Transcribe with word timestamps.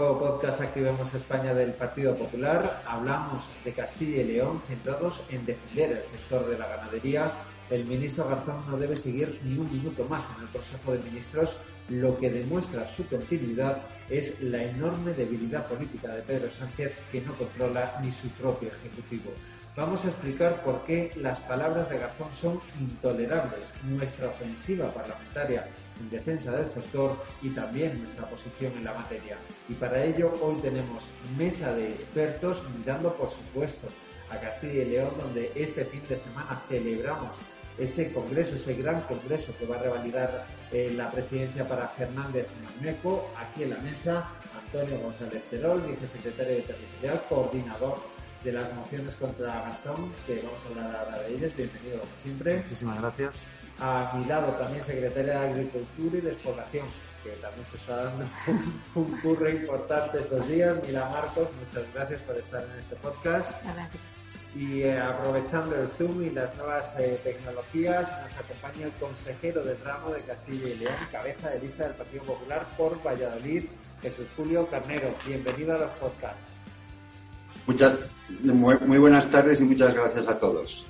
Nuevo 0.00 0.18
podcast 0.18 0.62
Activemos 0.62 1.12
España 1.12 1.52
del 1.52 1.74
Partido 1.74 2.16
Popular. 2.16 2.82
Hablamos 2.86 3.44
de 3.62 3.74
Castilla 3.74 4.22
y 4.22 4.32
León 4.32 4.62
centrados 4.66 5.22
en 5.28 5.44
defender 5.44 5.92
el 5.92 6.04
sector 6.04 6.48
de 6.48 6.58
la 6.58 6.68
ganadería. 6.68 7.30
El 7.68 7.84
ministro 7.84 8.26
Garzón 8.26 8.64
no 8.66 8.78
debe 8.78 8.96
seguir 8.96 9.38
ni 9.44 9.58
un 9.58 9.70
minuto 9.70 10.06
más 10.08 10.24
en 10.34 10.46
el 10.46 10.48
Consejo 10.48 10.92
de 10.92 11.02
Ministros. 11.02 11.58
Lo 11.90 12.18
que 12.18 12.30
demuestra 12.30 12.86
su 12.86 13.06
continuidad 13.08 13.82
es 14.08 14.40
la 14.40 14.62
enorme 14.62 15.12
debilidad 15.12 15.66
política 15.66 16.08
de 16.14 16.22
Pedro 16.22 16.50
Sánchez 16.50 16.94
que 17.12 17.20
no 17.20 17.34
controla 17.34 18.00
ni 18.02 18.10
su 18.10 18.30
propio 18.30 18.70
Ejecutivo. 18.70 19.32
Vamos 19.76 20.02
a 20.06 20.08
explicar 20.08 20.64
por 20.64 20.82
qué 20.86 21.12
las 21.16 21.38
palabras 21.40 21.90
de 21.90 21.98
Garzón 21.98 22.32
son 22.32 22.60
intolerables, 22.80 23.70
nuestra 23.84 24.28
ofensiva 24.28 24.90
parlamentaria 24.94 25.66
en 26.00 26.10
defensa 26.10 26.52
del 26.52 26.68
sector 26.68 27.16
y 27.42 27.50
también 27.50 27.98
nuestra 27.98 28.28
posición 28.28 28.72
en 28.76 28.84
la 28.84 28.94
materia. 28.94 29.36
Y 29.68 29.74
para 29.74 30.04
ello 30.04 30.32
hoy 30.42 30.56
tenemos 30.62 31.04
mesa 31.36 31.72
de 31.74 31.90
expertos 31.90 32.62
mirando 32.78 33.14
por 33.14 33.30
supuesto 33.30 33.86
a 34.30 34.36
Castilla 34.36 34.82
y 34.82 34.84
León 34.86 35.12
donde 35.20 35.52
este 35.54 35.84
fin 35.84 36.02
de 36.08 36.16
semana 36.16 36.60
celebramos 36.68 37.36
ese 37.78 38.12
congreso, 38.12 38.56
ese 38.56 38.74
gran 38.74 39.00
congreso 39.02 39.54
que 39.58 39.66
va 39.66 39.76
a 39.76 39.82
revalidar 39.82 40.46
eh, 40.70 40.92
la 40.94 41.10
presidencia 41.10 41.66
para 41.66 41.88
Fernández 41.88 42.46
Mañeco. 42.62 43.30
Aquí 43.36 43.62
en 43.62 43.70
la 43.70 43.78
mesa, 43.78 44.28
Antonio 44.64 44.98
González 44.98 45.42
Terol, 45.50 45.80
vicesecretario 45.82 46.56
de 46.56 46.62
Territorial, 46.62 47.22
coordinador 47.28 47.98
de 48.44 48.52
las 48.52 48.72
mociones 48.74 49.14
contra 49.14 49.62
Gastón, 49.62 50.12
que 50.26 50.42
vamos 50.42 50.60
a 50.64 50.68
hablar 50.68 51.04
ahora 51.04 51.22
de 51.22 51.34
ellas. 51.34 51.56
Bienvenido 51.56 52.00
como 52.00 52.16
siempre. 52.22 52.56
Muchísimas 52.58 53.00
gracias. 53.00 53.34
A 53.80 54.12
mi 54.14 54.26
lado 54.26 54.52
también 54.52 54.84
secretaria 54.84 55.40
de 55.40 55.48
Agricultura 55.48 56.18
y 56.18 56.20
Despoblación, 56.20 56.86
que 57.24 57.30
también 57.40 57.66
se 57.66 57.76
está 57.76 58.04
dando 58.04 58.28
un 58.94 59.20
curro 59.20 59.48
importante 59.48 60.18
estos 60.20 60.46
días. 60.48 60.76
Mila 60.86 61.08
Marcos, 61.08 61.48
muchas 61.58 61.94
gracias 61.94 62.20
por 62.20 62.36
estar 62.36 62.62
en 62.62 62.78
este 62.78 62.96
podcast. 62.96 63.50
Y 64.54 64.82
eh, 64.82 65.00
aprovechando 65.00 65.76
el 65.76 65.88
Zoom 65.96 66.22
y 66.22 66.30
las 66.30 66.54
nuevas 66.56 66.92
eh, 66.98 67.20
tecnologías, 67.24 68.10
nos 68.22 68.36
acompaña 68.36 68.86
el 68.86 68.92
consejero 68.92 69.62
del 69.62 69.78
ramo 69.82 70.10
de 70.10 70.20
Castilla 70.22 70.68
y 70.68 70.76
León, 70.76 70.94
cabeza 71.10 71.50
de 71.50 71.60
lista 71.60 71.84
del 71.84 71.94
Partido 71.94 72.24
Popular 72.24 72.66
por 72.76 73.02
Valladolid, 73.02 73.64
Jesús 74.02 74.26
Julio 74.36 74.66
Carnero. 74.66 75.14
Bienvenido 75.26 75.76
a 75.76 75.78
los 75.78 75.90
podcasts. 75.92 76.48
Muchas, 77.66 77.94
muy, 78.42 78.76
muy 78.80 78.98
buenas 78.98 79.30
tardes 79.30 79.60
y 79.60 79.64
muchas 79.64 79.94
gracias 79.94 80.26
a 80.28 80.38
todos. 80.38 80.84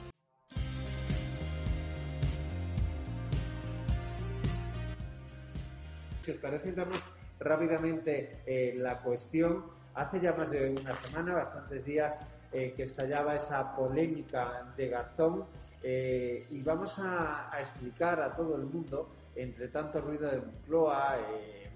Si 6.22 6.32
os 6.32 6.36
parece, 6.36 6.68
entramos 6.68 7.00
rápidamente 7.38 8.42
eh, 8.46 8.74
la 8.76 8.98
cuestión. 8.98 9.64
Hace 9.94 10.20
ya 10.20 10.34
más 10.34 10.50
de 10.50 10.70
una 10.70 10.94
semana, 10.96 11.34
bastantes 11.34 11.84
días, 11.84 12.20
eh, 12.52 12.74
que 12.76 12.82
estallaba 12.82 13.36
esa 13.36 13.74
polémica 13.74 14.72
de 14.76 14.88
Garzón 14.88 15.44
eh, 15.82 16.46
y 16.50 16.62
vamos 16.62 16.98
a, 16.98 17.50
explicar 17.58 18.20
a 18.20 18.36
todo 18.36 18.56
el 18.56 18.62
mundo, 18.62 19.08
entre 19.34 19.68
tanto 19.68 20.00
ruido 20.00 20.30
de 20.30 20.40
Moncloa, 20.40 21.16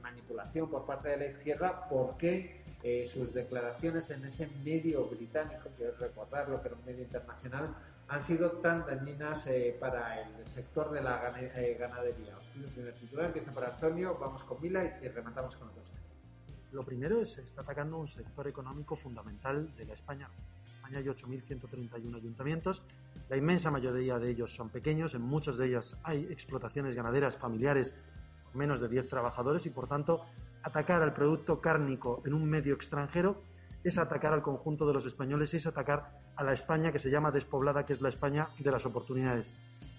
manipulación 0.03 0.69
por 0.69 0.85
parte 0.85 1.09
de 1.11 1.17
la 1.17 1.27
izquierda, 1.27 1.89
por 1.89 2.17
qué 2.19 2.63
sus 3.07 3.33
declaraciones 3.33 4.11
en 4.11 4.27
ese 4.27 4.47
medio 4.63 5.07
británico, 5.07 5.71
quiero 5.79 5.97
recordarlo, 5.97 6.61
que 6.61 6.69
era 6.69 6.77
un 6.77 6.85
medio 6.85 7.03
internacional, 7.03 7.75
han 8.09 8.23
sido 8.23 8.51
tan 8.53 8.85
dañinas 8.87 9.47
eh, 9.47 9.77
para 9.81 10.21
el 10.21 10.47
sector 10.47 10.91
de 10.91 11.03
la 11.03 11.33
eh, 11.41 11.77
ganadería. 11.79 12.37
Os 12.37 12.45
pido 12.47 12.67
el 12.67 12.73
primer 12.73 12.95
titular, 12.95 13.27
empieza 13.27 13.53
por 13.53 13.65
Antonio, 13.65 14.17
vamos 14.21 14.43
con 14.45 14.61
Mila 14.61 14.85
y, 14.85 15.07
y 15.07 15.09
rematamos 15.09 15.57
con 15.57 15.69
otros. 15.69 15.85
Lo 16.73 16.83
primero 16.83 17.21
es, 17.21 17.39
está 17.39 17.63
atacando 17.63 17.99
un 17.99 18.09
sector 18.09 18.47
económico 18.49 18.97
fundamental 18.97 19.75
de 19.77 19.85
la 19.85 19.95
España. 19.95 20.29
En 20.29 20.75
España 20.75 20.99
hay 20.99 21.05
8.131 21.05 22.17
ayuntamientos, 22.17 22.83
la 23.29 23.37
inmensa 23.39 23.71
mayoría 23.71 24.19
de 24.19 24.31
ellos 24.31 24.55
son 24.55 24.69
pequeños, 24.69 25.15
en 25.15 25.23
muchos 25.23 25.57
de 25.57 25.67
ellos 25.69 25.97
hay 26.03 26.25
explotaciones 26.31 26.95
ganaderas 26.95 27.39
familiares 27.39 27.95
con 28.45 28.59
menos 28.59 28.81
de 28.81 28.89
10 28.89 29.09
trabajadores 29.09 29.65
y 29.65 29.71
por 29.71 29.89
tanto 29.89 30.27
atacar 30.63 31.03
al 31.03 31.15
producto 31.15 31.61
cárnico 31.61 32.23
en 32.27 32.35
un 32.35 32.45
medio 32.45 32.75
extranjero 32.75 33.43
es 33.83 33.97
atacar 33.97 34.35
al 34.35 34.43
conjunto 34.43 34.87
de 34.87 34.95
los 34.95 35.07
españoles 35.07 35.55
y 35.55 35.57
es 35.57 35.67
atacar 35.67 36.19
a 36.37 36.45
la 36.45 36.53
España 36.53 36.93
que 36.93 36.99
se 36.99 37.11
llama 37.11 37.31
despoblada, 37.31 37.85
que 37.85 37.93
es 37.93 38.01
la 38.01 38.09
España 38.09 38.49
de 38.59 38.71
las 38.71 38.87
oportunidades. 38.87 39.55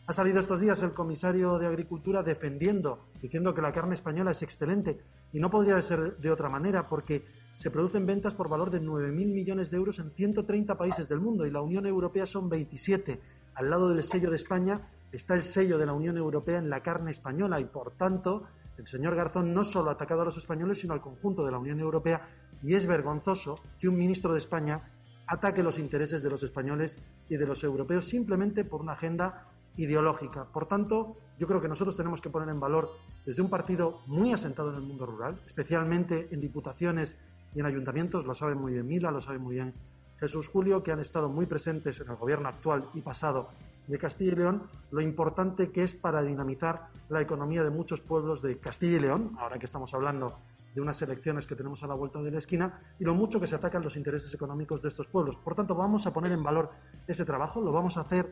Ha 0.08 0.14
salido 0.14 0.40
estos 0.40 0.60
días 0.60 0.84
el 0.84 0.94
comisario 0.94 1.58
de 1.58 1.66
Agricultura 1.66 2.22
defendiendo, 2.22 3.08
diciendo 3.22 3.56
que 3.56 3.62
la 3.64 3.72
carne 3.72 3.96
española 3.96 4.32
es 4.32 4.44
excelente 4.44 5.00
y 5.34 5.40
no 5.40 5.50
podría 5.50 5.82
ser 5.82 6.18
de 6.18 6.30
otra 6.30 6.48
manera 6.48 6.88
porque 6.88 7.26
se 7.50 7.72
producen 7.72 8.06
ventas 8.06 8.36
por 8.36 8.48
valor 8.48 8.70
de 8.70 8.82
9.000 8.82 9.12
millones 9.12 9.72
de 9.72 9.78
euros 9.78 9.98
en 9.98 10.12
130 10.12 10.78
países 10.78 11.10
del 11.10 11.22
mundo 11.22 11.48
y 11.48 11.50
la 11.50 11.62
Unión 11.62 11.88
Europea 11.88 12.28
son 12.28 12.50
27. 12.50 13.20
Al 13.56 13.70
lado 13.70 13.90
del 13.90 14.04
sello 14.04 14.30
de 14.30 14.36
España 14.36 14.92
está 15.12 15.34
el 15.34 15.42
sello 15.42 15.80
de 15.80 15.88
la 15.88 15.94
Unión 15.94 16.18
Europea 16.18 16.60
en 16.60 16.70
la 16.70 16.84
carne 16.84 17.10
española 17.10 17.60
y 17.60 17.66
por 17.66 17.92
tanto 17.92 18.44
el 18.78 18.86
señor 18.86 19.16
Garzón 19.16 19.56
no 19.56 19.64
solo 19.64 19.90
ha 19.90 19.94
atacado 19.94 20.22
a 20.22 20.26
los 20.26 20.38
españoles, 20.38 20.80
sino 20.80 20.94
al 20.94 21.02
conjunto 21.02 21.44
de 21.44 21.52
la 21.52 21.58
Unión 21.58 21.80
Europea 21.80 22.28
y 22.62 22.76
es 22.76 22.86
vergonzoso 22.86 23.60
que 23.80 23.88
un 23.88 23.98
ministro 23.98 24.34
de 24.34 24.40
España 24.40 24.84
ataque 25.28 25.64
los 25.64 25.80
intereses 25.80 26.22
de 26.22 26.30
los 26.30 26.44
españoles 26.44 26.98
y 27.30 27.38
de 27.38 27.48
los 27.48 27.64
europeos 27.64 28.06
simplemente 28.06 28.64
por 28.64 28.82
una 28.82 28.94
agenda 28.94 29.48
ideológica. 29.78 30.46
Por 30.46 30.68
tanto, 30.68 31.18
yo 31.38 31.48
creo 31.48 31.62
que 31.62 31.68
nosotros 31.68 31.98
tenemos 31.98 32.22
que 32.22 32.30
poner 32.30 32.50
en 32.50 32.60
valor 32.60 32.92
desde 33.26 33.42
un 33.42 33.50
partido 33.50 34.02
muy 34.08 34.32
asentado 34.32 34.70
en 34.70 34.76
el 34.76 34.82
mundo 34.82 35.06
rural, 35.06 35.42
especialmente 35.46 36.30
en 36.32 36.42
diputaciones 36.42 37.18
y 37.54 37.60
en 37.60 37.66
ayuntamientos, 37.66 38.26
lo 38.26 38.34
sabe 38.34 38.56
muy 38.56 38.74
bien 38.74 38.88
Mila, 38.88 39.12
lo 39.12 39.22
sabe 39.22 39.40
muy 39.40 39.56
bien 39.56 39.74
Jesús 40.20 40.48
Julio, 40.48 40.84
que 40.84 40.92
han 40.92 41.00
estado 41.00 41.30
muy 41.30 41.46
presentes 41.46 42.00
en 42.00 42.10
el 42.10 42.16
gobierno 42.16 42.48
actual 42.48 42.90
y 42.94 43.02
pasado 43.02 43.50
de 43.88 43.98
Castilla 44.00 44.32
y 44.32 44.36
León, 44.36 44.64
lo 44.92 45.02
importante 45.02 45.72
que 45.72 45.84
es 45.84 45.94
para 45.94 46.24
dinamizar 46.24 46.88
la 47.10 47.22
economía 47.22 47.64
de 47.64 47.70
muchos 47.70 48.00
pueblos 48.00 48.42
de 48.42 48.58
Castilla 48.58 48.98
y 48.98 49.00
León, 49.00 49.36
ahora 49.38 49.60
que 49.60 49.66
estamos 49.66 49.94
hablando 49.94 50.38
de 50.76 50.82
unas 50.82 51.02
elecciones 51.02 51.48
que 51.48 51.56
tenemos 51.56 51.82
a 51.84 51.88
la 51.88 51.96
vuelta 51.96 52.22
de 52.22 52.30
la 52.30 52.38
esquina, 52.38 52.80
y 53.00 53.06
lo 53.06 53.16
mucho 53.16 53.40
que 53.40 53.48
se 53.48 53.56
atacan 53.56 53.82
los 53.82 53.96
intereses 53.96 54.34
económicos 54.34 54.82
de 54.82 54.90
estos 54.90 55.08
pueblos. 55.08 55.38
Por 55.38 55.56
tanto, 55.56 55.74
vamos 55.74 56.06
a 56.06 56.12
poner 56.12 56.34
en 56.34 56.44
valor 56.44 56.70
ese 57.08 57.24
trabajo, 57.24 57.62
lo 57.62 57.72
vamos 57.72 57.96
a 57.96 58.02
hacer 58.02 58.30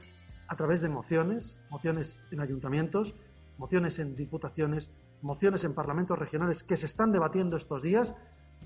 a 0.47 0.55
través 0.57 0.81
de 0.81 0.89
mociones, 0.89 1.57
mociones 1.69 2.21
en 2.31 2.41
ayuntamientos, 2.41 3.15
mociones 3.57 3.97
en 3.99 4.15
diputaciones, 4.17 4.91
mociones 5.21 5.63
en 5.63 5.73
parlamentos 5.73 6.19
regionales 6.19 6.63
que 6.63 6.75
se 6.75 6.85
están 6.85 7.13
debatiendo 7.13 7.55
estos 7.55 7.81
días 7.81 8.13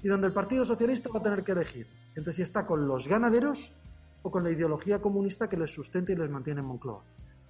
y 0.01 0.07
donde 0.07 0.27
el 0.27 0.33
Partido 0.33 0.66
Socialista 0.66 1.09
va 1.13 1.19
a 1.19 1.23
tener 1.23 1.43
que 1.43 1.51
elegir 1.51 1.87
entre 2.16 2.33
si 2.33 2.41
está 2.41 2.66
con 2.66 2.87
los 2.87 3.07
ganaderos 3.07 3.73
o 4.23 4.31
con 4.31 4.43
la 4.43 4.49
ideología 4.49 4.99
comunista 5.02 5.47
que 5.47 5.57
les 5.57 5.72
sustenta 5.72 6.11
y 6.11 6.16
les 6.16 6.29
mantiene 6.31 6.61
en 6.61 6.66
Moncloa. 6.66 7.03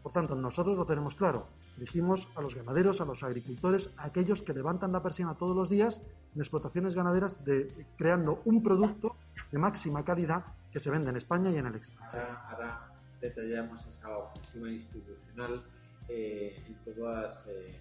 Por 0.07 0.13
tanto, 0.13 0.35
nosotros 0.35 0.77
lo 0.77 0.85
tenemos 0.85 1.15
claro. 1.15 1.49
Elegimos 1.75 2.29
a 2.37 2.41
los 2.41 2.55
ganaderos, 2.55 3.01
a 3.01 3.05
los 3.05 3.23
agricultores, 3.23 3.89
a 3.97 4.05
aquellos 4.05 4.41
que 4.41 4.53
levantan 4.53 4.93
la 4.93 5.03
persiana 5.03 5.35
todos 5.35 5.53
los 5.53 5.69
días 5.69 6.01
en 6.33 6.39
explotaciones 6.39 6.95
ganaderas, 6.95 7.43
de, 7.43 7.85
creando 7.97 8.41
un 8.45 8.63
producto 8.63 9.17
de 9.51 9.57
máxima 9.57 10.05
calidad 10.05 10.45
que 10.71 10.79
se 10.79 10.89
vende 10.89 11.09
en 11.09 11.17
España 11.17 11.51
y 11.51 11.57
en 11.57 11.65
el 11.65 11.75
extranjero. 11.75 12.23
Ahora, 12.23 12.49
ahora 12.49 12.91
detallamos 13.19 13.85
esa 13.85 14.17
ofensiva 14.17 14.69
institucional 14.69 15.61
eh, 16.07 16.55
en 16.65 16.93
todas 16.93 17.43
eh, 17.49 17.77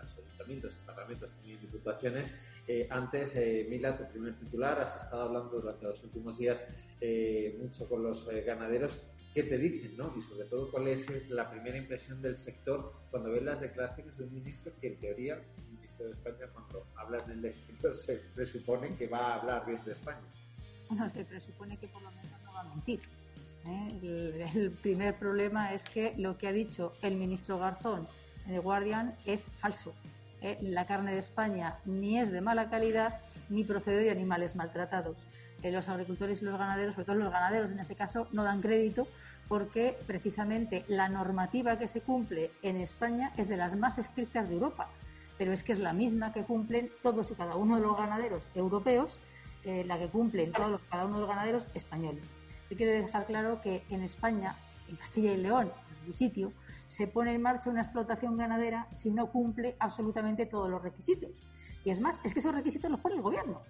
los 0.00 0.18
ayuntamientos, 0.18 0.74
parlamentos 0.84 1.30
y 1.44 1.54
diputaciones. 1.58 2.34
Eh, 2.66 2.88
antes, 2.90 3.36
eh, 3.36 3.68
Mila, 3.70 3.96
tu 3.96 4.04
primer 4.10 4.34
titular, 4.34 4.80
has 4.80 5.00
estado 5.00 5.22
hablando 5.22 5.60
durante 5.60 5.84
los 5.84 6.02
últimos 6.02 6.38
días 6.38 6.66
eh, 7.00 7.56
mucho 7.62 7.88
con 7.88 8.02
los 8.02 8.26
ganaderos. 8.44 9.00
¿Qué 9.34 9.44
te 9.44 9.58
dicen, 9.58 9.96
no? 9.96 10.12
Y 10.16 10.22
sobre 10.22 10.44
todo, 10.46 10.70
¿cuál 10.70 10.88
es 10.88 11.30
la 11.30 11.48
primera 11.50 11.78
impresión 11.78 12.20
del 12.20 12.36
sector 12.36 12.92
cuando 13.10 13.30
ves 13.30 13.42
las 13.44 13.60
declaraciones 13.60 14.18
de 14.18 14.24
un 14.24 14.34
ministro 14.34 14.72
que, 14.80 14.88
en 14.88 15.00
teoría, 15.00 15.40
un 15.58 15.74
ministro 15.74 16.06
de 16.06 16.12
España, 16.12 16.50
cuando 16.52 16.86
habla 16.96 17.22
en 17.24 17.30
el 17.38 17.44
exterior, 17.44 17.94
se 17.94 18.16
presupone 18.34 18.96
que 18.96 19.06
va 19.06 19.18
a 19.18 19.40
hablar 19.40 19.66
bien 19.66 19.80
de 19.84 19.92
España? 19.92 20.20
Bueno, 20.88 21.08
se 21.08 21.24
presupone 21.24 21.78
que 21.78 21.86
por 21.86 22.02
lo 22.02 22.10
menos 22.10 22.42
no 22.44 22.52
va 22.52 22.60
a 22.62 22.64
mentir. 22.64 23.00
¿eh? 23.66 24.48
El, 24.54 24.72
primer 24.72 25.16
problema 25.16 25.72
es 25.74 25.88
que 25.88 26.14
lo 26.16 26.36
que 26.36 26.48
ha 26.48 26.52
dicho 26.52 26.92
el 27.02 27.16
ministro 27.16 27.58
Garzón 27.58 28.08
en 28.48 28.60
Guardian 28.60 29.14
es 29.26 29.44
falso. 29.60 29.94
¿eh? 30.42 30.58
La 30.60 30.86
carne 30.86 31.12
de 31.12 31.18
España 31.18 31.78
ni 31.84 32.18
es 32.18 32.32
de 32.32 32.40
mala 32.40 32.68
calidad 32.68 33.20
ni 33.48 33.62
procede 33.62 34.02
de 34.02 34.10
animales 34.10 34.56
maltratados. 34.56 35.16
Eh, 35.62 35.72
los 35.72 35.88
agricultores 35.88 36.40
y 36.40 36.44
los 36.44 36.58
ganaderos, 36.58 36.94
sobre 36.94 37.06
todo 37.06 37.16
los 37.16 37.32
ganaderos 37.32 37.70
en 37.70 37.80
este 37.80 37.94
caso, 37.94 38.28
no 38.32 38.44
dan 38.44 38.60
crédito 38.62 39.06
porque 39.48 39.96
precisamente 40.06 40.84
la 40.88 41.08
normativa 41.08 41.78
que 41.78 41.88
se 41.88 42.00
cumple 42.00 42.50
en 42.62 42.76
España 42.76 43.32
es 43.36 43.48
de 43.48 43.56
las 43.56 43.76
más 43.76 43.98
estrictas 43.98 44.48
de 44.48 44.54
Europa, 44.54 44.88
pero 45.38 45.52
es 45.52 45.62
que 45.62 45.72
es 45.72 45.80
la 45.80 45.92
misma 45.92 46.32
que 46.32 46.44
cumplen 46.44 46.90
todos 47.02 47.30
y 47.30 47.34
cada 47.34 47.56
uno 47.56 47.76
de 47.76 47.82
los 47.82 47.96
ganaderos 47.96 48.44
europeos, 48.54 49.18
la 49.64 49.98
que 49.98 50.06
cumplen 50.06 50.52
todos 50.52 50.80
y 50.80 50.90
cada 50.90 51.04
uno 51.04 51.16
de 51.16 51.20
los 51.22 51.28
ganaderos 51.28 51.66
españoles. 51.74 52.32
Yo 52.70 52.76
quiero 52.76 52.92
dejar 52.92 53.26
claro 53.26 53.60
que 53.60 53.82
en 53.90 54.02
España, 54.02 54.54
en 54.88 54.94
Castilla 54.94 55.32
y 55.32 55.38
León, 55.38 55.72
en 56.00 56.06
un 56.06 56.14
sitio, 56.14 56.52
se 56.86 57.08
pone 57.08 57.34
en 57.34 57.42
marcha 57.42 57.70
una 57.70 57.82
explotación 57.82 58.36
ganadera 58.36 58.86
si 58.92 59.10
no 59.10 59.26
cumple 59.32 59.74
absolutamente 59.80 60.46
todos 60.46 60.70
los 60.70 60.80
requisitos. 60.80 61.30
Y 61.84 61.90
es 61.90 62.00
más, 62.00 62.20
es 62.22 62.32
que 62.32 62.38
esos 62.38 62.54
requisitos 62.54 62.88
los 62.88 63.00
pone 63.00 63.16
el 63.16 63.22
gobierno. 63.22 63.62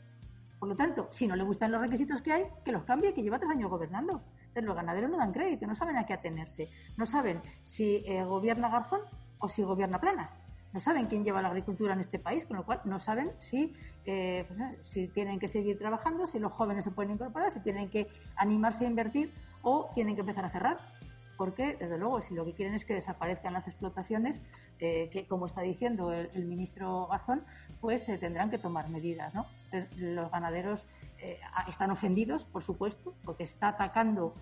Por 0.61 0.69
lo 0.69 0.77
tanto, 0.77 1.09
si 1.11 1.27
no 1.27 1.35
le 1.35 1.43
gustan 1.43 1.73
los 1.73 1.81
requisitos 1.81 2.23
que 2.23 2.33
hay, 2.33 2.45
que 2.65 2.71
los 2.71 2.85
cambie, 2.85 3.13
que 3.13 3.23
lleva 3.23 3.41
tres 3.41 3.51
años 3.51 3.69
gobernando. 3.69 4.23
Entonces, 4.41 4.65
los 4.65 4.77
ganaderos 4.77 5.11
no 5.11 5.17
dan 5.17 5.33
crédito, 5.33 5.67
no 5.67 5.75
saben 5.75 5.97
a 5.97 6.07
qué 6.07 6.13
atenerse. 6.13 6.69
No 6.97 7.07
saben 7.07 7.41
si 7.63 8.05
eh, 8.07 8.23
gobierna 8.25 8.69
Garzón 8.69 9.01
o 9.39 9.49
si 9.49 9.63
gobierna 9.63 10.01
Planas 10.01 10.45
no 10.73 10.81
saben 10.81 11.07
quién 11.07 11.25
lleva 11.25 11.43
la 11.43 11.49
agricultura 11.49 11.95
en 11.95 12.01
este 12.01 12.19
país, 12.19 12.45
con 12.45 12.57
lo 12.57 12.65
cual 12.65 12.81
no 12.85 12.99
saben 12.99 13.33
si, 13.39 13.75
eh, 14.05 14.45
pues, 14.49 14.87
si 14.87 15.09
tienen 15.09 15.39
que 15.39 15.49
seguir 15.49 15.79
trabajando, 15.79 16.27
si 16.27 16.39
los 16.39 16.53
jóvenes 16.53 16.85
se 16.85 16.91
pueden 16.91 17.13
incorporar, 17.13 17.51
si 17.51 17.61
tienen 17.61 17.91
que 17.91 18.09
animarse 18.37 18.85
a 18.85 18.89
invertir 18.89 19.33
o 19.63 19.91
tienen 19.95 20.15
que 20.15 20.21
empezar 20.21 20.45
a 20.45 20.49
cerrar. 20.49 20.79
Porque, 21.37 21.77
desde 21.81 21.99
luego, 21.99 22.21
si 22.21 22.35
lo 22.35 22.45
que 22.45 22.53
quieren 22.53 22.75
es 22.75 22.85
que 22.85 22.95
desaparezcan 22.95 23.53
las 23.53 23.67
explotaciones, 23.67 24.43
eh, 24.81 25.09
que 25.13 25.27
como 25.27 25.47
está 25.47 25.63
diciendo 25.63 26.13
el, 26.13 26.47
ministro 26.47 27.07
Garzón, 27.09 27.43
pues 27.81 28.05
se 28.05 28.19
tendrán 28.19 28.51
que 28.51 28.59
tomar 28.59 28.89
medidas. 28.89 29.35
¿no? 29.35 29.47
los 29.97 30.31
ganaderos 30.31 30.87
eh, 31.19 31.39
están 31.69 31.91
ofendidos, 31.91 32.45
por 32.45 32.63
supuesto, 32.63 33.15
porque 33.25 33.45
está 33.45 33.69
atacando 33.69 34.35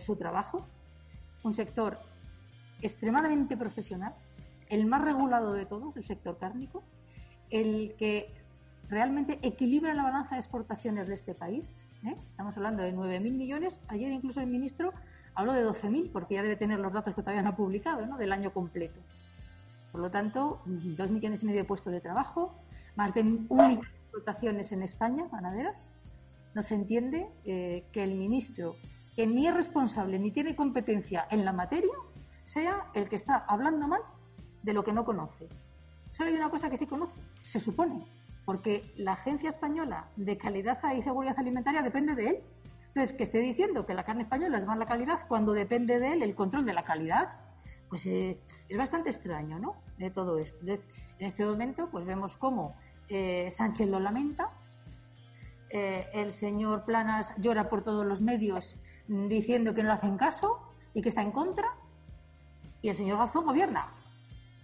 su 0.00 0.14
trabajo. 0.16 0.66
Un 1.42 1.54
sector 1.54 1.98
extremadamente 2.82 3.56
profesional, 3.56 4.14
el 4.68 4.84
más 4.86 5.02
regulado 5.02 5.54
de 5.54 5.66
todos, 5.66 5.96
el 5.96 6.04
sector 6.04 6.38
cárnico, 6.38 6.82
el 7.50 7.94
que 7.98 8.32
realmente 8.88 9.38
equilibra 9.42 9.94
la 9.94 10.02
balanza 10.02 10.34
de 10.34 10.40
exportaciones 10.40 11.08
de 11.08 11.14
este 11.14 11.34
país. 11.34 11.86
¿eh? 12.04 12.16
Estamos 12.28 12.56
hablando 12.56 12.82
de 12.82 12.94
9.000 12.94 13.20
millones. 13.32 13.80
Ayer 13.88 14.10
incluso 14.10 14.40
el 14.40 14.48
ministro 14.48 14.92
habló 15.34 15.52
de 15.52 15.64
12.000, 15.64 16.10
porque 16.12 16.34
ya 16.34 16.42
debe 16.42 16.56
tener 16.56 16.80
los 16.80 16.92
datos 16.92 17.14
que 17.14 17.22
todavía 17.22 17.42
no 17.42 17.50
ha 17.50 17.56
publicado, 17.56 18.16
del 18.16 18.32
año 18.32 18.52
completo. 18.52 19.00
Por 19.92 20.00
lo 20.00 20.10
tanto, 20.10 20.62
dos 20.66 21.10
millones 21.10 21.42
y 21.42 21.46
medio 21.46 21.60
de 21.60 21.64
puestos 21.64 21.92
de 21.92 22.00
trabajo, 22.00 22.54
más 22.96 23.12
de 23.14 23.22
un 23.22 23.48
millón 23.48 23.80
de 23.80 23.86
explotaciones 23.86 24.72
en 24.72 24.82
España, 24.82 25.26
ganaderas. 25.30 25.90
No 26.54 26.62
se 26.62 26.74
entiende 26.74 27.28
eh, 27.44 27.84
que 27.92 28.02
el 28.02 28.14
ministro, 28.14 28.76
que 29.16 29.26
ni 29.26 29.46
es 29.46 29.54
responsable 29.54 30.18
ni 30.18 30.30
tiene 30.30 30.56
competencia 30.56 31.26
en 31.30 31.44
la 31.44 31.52
materia, 31.52 31.92
sea 32.44 32.90
el 32.94 33.08
que 33.08 33.16
está 33.16 33.44
hablando 33.48 33.86
mal 33.86 34.00
de 34.62 34.72
lo 34.72 34.84
que 34.84 34.92
no 34.92 35.04
conoce. 35.04 35.48
Solo 36.10 36.30
hay 36.30 36.36
una 36.36 36.50
cosa 36.50 36.68
que 36.68 36.76
sí 36.76 36.86
conoce, 36.86 37.20
se 37.42 37.60
supone, 37.60 38.04
porque 38.44 38.92
la 38.96 39.12
Agencia 39.12 39.48
Española 39.48 40.08
de 40.16 40.36
Calidad 40.36 40.80
y 40.96 41.02
Seguridad 41.02 41.38
Alimentaria 41.38 41.82
depende 41.82 42.14
de 42.14 42.28
él. 42.28 42.36
Entonces, 42.88 43.14
que 43.14 43.22
esté 43.22 43.38
diciendo 43.38 43.86
que 43.86 43.94
la 43.94 44.02
carne 44.02 44.22
española 44.22 44.58
es 44.58 44.66
mala 44.66 44.84
calidad 44.84 45.20
cuando 45.28 45.52
depende 45.52 46.00
de 46.00 46.12
él 46.12 46.22
el 46.22 46.34
control 46.34 46.66
de 46.66 46.74
la 46.74 46.82
calidad, 46.82 47.28
pues 47.90 48.06
eh, 48.06 48.38
es 48.68 48.78
bastante 48.78 49.10
extraño, 49.10 49.58
¿no? 49.58 49.76
De 49.98 50.10
todo 50.10 50.38
esto. 50.38 50.64
en 50.64 50.80
este 51.18 51.44
momento, 51.44 51.88
pues 51.90 52.06
vemos 52.06 52.36
cómo 52.36 52.76
eh, 53.08 53.48
Sánchez 53.50 53.88
lo 53.88 53.98
lamenta, 53.98 54.50
eh, 55.68 56.08
el 56.14 56.32
señor 56.32 56.84
Planas 56.84 57.34
llora 57.36 57.68
por 57.68 57.82
todos 57.82 58.06
los 58.06 58.20
medios 58.20 58.76
mm, 59.08 59.26
diciendo 59.26 59.74
que 59.74 59.82
no 59.82 59.88
le 59.88 59.94
hacen 59.94 60.16
caso 60.16 60.60
y 60.94 61.02
que 61.02 61.08
está 61.10 61.22
en 61.22 61.32
contra, 61.32 61.68
y 62.80 62.88
el 62.88 62.96
señor 62.96 63.18
Gazón 63.18 63.44
gobierna. 63.44 63.88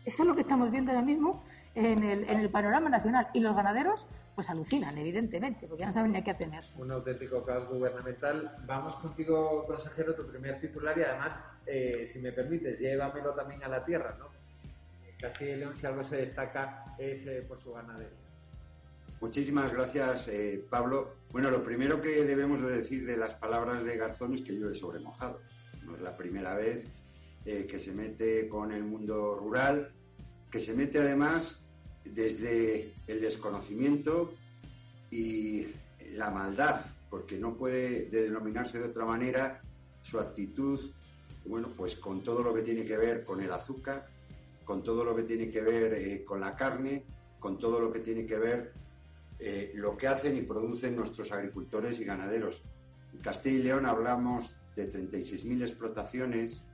Eso 0.05 0.23
es 0.23 0.29
lo 0.29 0.35
que 0.35 0.41
estamos 0.41 0.71
viendo 0.71 0.93
ahora 0.93 1.05
mismo 1.05 1.43
en 1.75 2.03
el 2.03 2.49
panorama 2.49 2.89
nacional. 2.89 3.29
Y 3.35 3.41
los 3.41 3.55
ganaderos, 3.55 4.07
pues 4.37 4.51
alucinan, 4.51 4.97
evidentemente, 4.99 5.67
porque 5.67 5.81
ya 5.81 5.87
no 5.87 5.93
saben 5.95 6.13
ni 6.13 6.19
a 6.19 6.23
qué 6.23 6.31
atenerse. 6.31 6.79
Un 6.79 6.93
auténtico 6.93 7.43
caos 7.43 7.67
gubernamental. 7.71 8.55
Vamos 8.67 8.95
contigo, 8.97 9.65
consejero, 9.67 10.15
tu 10.15 10.27
primer 10.27 10.61
titular 10.61 10.97
y 10.99 11.03
además, 11.03 11.41
eh, 11.65 12.05
si 12.05 12.19
me 12.19 12.33
permites, 12.33 12.79
llévamelo 12.79 13.33
también 13.33 13.65
a 13.65 13.69
la 13.69 13.83
tierra, 13.83 14.15
¿no? 14.19 14.29
Castilla 15.19 15.53
y 15.53 15.57
León, 15.57 15.75
si 15.75 15.87
algo 15.87 16.05
se 16.05 16.19
destaca, 16.19 16.85
es 16.99 17.27
eh, 17.27 17.47
por 17.49 17.59
su 17.63 17.73
ganadería. 17.73 18.19
Muchísimas 19.23 19.73
gracias, 19.73 20.29
eh, 20.29 20.63
Pablo. 20.69 21.15
Bueno, 21.33 21.51
lo 21.51 21.65
primero 21.65 22.03
que 22.03 22.23
debemos 22.25 22.61
de 22.61 22.77
decir 22.77 23.07
de 23.07 23.17
las 23.17 23.35
palabras 23.35 23.83
de 23.85 23.97
Garzón 23.97 24.35
es 24.35 24.43
que 24.43 24.55
yo 24.55 24.69
he 24.69 24.75
sobremojado. 24.75 25.41
No 25.83 25.97
es 25.97 26.03
la 26.03 26.15
primera 26.15 26.55
vez 26.55 26.87
que 27.45 27.79
se 27.79 27.93
mete 27.93 28.49
con 28.49 28.73
el 28.73 28.83
mundo 28.83 29.37
rural, 29.37 29.93
que 30.51 30.59
se 30.59 30.75
mete 30.75 30.99
además 30.99 31.66
desde 32.15 32.95
el 33.07 33.21
desconocimiento 33.21 34.35
y 35.11 35.67
la 36.13 36.31
maldad, 36.31 36.81
porque 37.11 37.39
no 37.39 37.57
puede 37.57 38.07
denominarse 38.11 38.79
de 38.79 38.87
otra 38.87 39.05
manera 39.05 39.61
su 40.03 40.19
actitud, 40.19 40.81
bueno, 41.45 41.73
pues 41.77 41.97
con 41.97 42.23
todo 42.23 42.43
lo 42.43 42.55
que 42.55 42.63
tiene 42.63 42.85
que 42.85 42.97
ver 42.97 43.25
con 43.25 43.41
el 43.41 43.53
azúcar, 43.53 44.07
con 44.65 44.83
todo 44.83 45.05
lo 45.05 45.15
que 45.15 45.23
tiene 45.23 45.51
que 45.51 45.61
ver 45.61 45.95
eh, 45.95 46.25
con 46.25 46.41
la 46.41 46.57
carne, 46.57 47.05
con 47.39 47.59
todo 47.59 47.81
lo 47.81 47.93
que 47.93 48.01
tiene 48.01 48.27
que 48.27 48.39
ver 48.39 48.73
eh, 49.39 49.73
lo 49.75 49.97
que 49.97 50.09
hacen 50.09 50.37
y 50.37 50.43
producen 50.43 50.97
nuestros 50.97 51.31
agricultores 51.31 52.01
y 52.01 52.05
ganaderos. 52.05 52.63
En 53.13 53.21
Castilla 53.21 53.59
y 53.59 53.63
León 53.63 53.87
hablamos 53.87 54.57
de 54.75 54.91
36.000 54.91 55.63
explotaciones, 55.63 56.65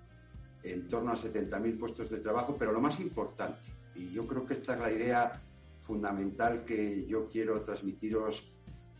en 0.62 0.88
torno 0.88 1.12
a 1.12 1.16
70.000 1.16 1.78
puestos 1.78 2.08
de 2.08 2.18
trabajo, 2.18 2.56
pero 2.58 2.72
lo 2.72 2.80
más 2.80 3.00
importante, 3.00 3.68
y 3.94 4.10
yo 4.10 4.26
creo 4.26 4.46
que 4.46 4.54
esta 4.54 4.74
es 4.74 4.80
la 4.80 4.92
idea 4.92 5.42
fundamental 5.80 6.64
que 6.64 7.06
yo 7.06 7.28
quiero 7.28 7.62
transmitiros 7.62 8.50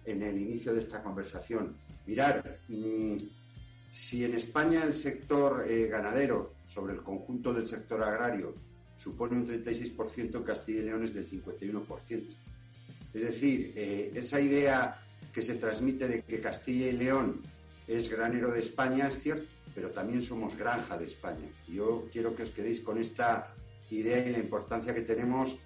en 0.05 0.23
el 0.23 0.39
inicio 0.39 0.73
de 0.73 0.81
esta 0.81 1.03
conversación. 1.03 1.77
Mirar, 2.07 2.61
mm, 2.69 3.17
si 3.93 4.25
en 4.25 4.35
España 4.35 4.83
el 4.85 4.95
sector 4.95 5.65
eh, 5.69 5.87
ganadero 5.87 6.55
sobre 6.67 6.95
el 6.95 7.03
conjunto 7.03 7.53
del 7.53 7.67
sector 7.67 8.03
agrario 8.03 8.55
supone 8.97 9.37
un 9.37 9.47
36%, 9.47 10.45
Castilla 10.45 10.81
y 10.81 10.85
León 10.85 11.05
es 11.05 11.15
del 11.15 11.27
51%. 11.27 12.35
Es 13.15 13.23
decir, 13.23 13.73
eh, 13.77 14.13
esa 14.15 14.41
idea 14.41 14.99
que 15.33 15.43
se 15.43 15.55
transmite 15.55 16.09
de 16.09 16.23
que 16.23 16.41
Castilla 16.41 16.89
y 16.89 16.93
León 16.93 17.43
es 17.87 18.09
granero 18.09 18.51
de 18.51 18.61
España 18.61 19.09
es 19.09 19.21
cierto 19.23 19.53
pero 19.75 19.91
también 19.91 20.23
somos 20.23 20.57
granja 20.57 20.99
de 20.99 21.07
España. 21.07 21.49
Yo 21.69 22.09
quiero 22.13 22.35
que 22.35 22.43
os 22.43 22.51
quedéis 22.51 22.81
con 22.81 22.99
esta 22.99 23.55
idea 23.99 24.27
y 24.27 24.33
la 24.33 24.39
importancia 24.39 24.95
que 24.95 25.03
tenemos 25.03 25.57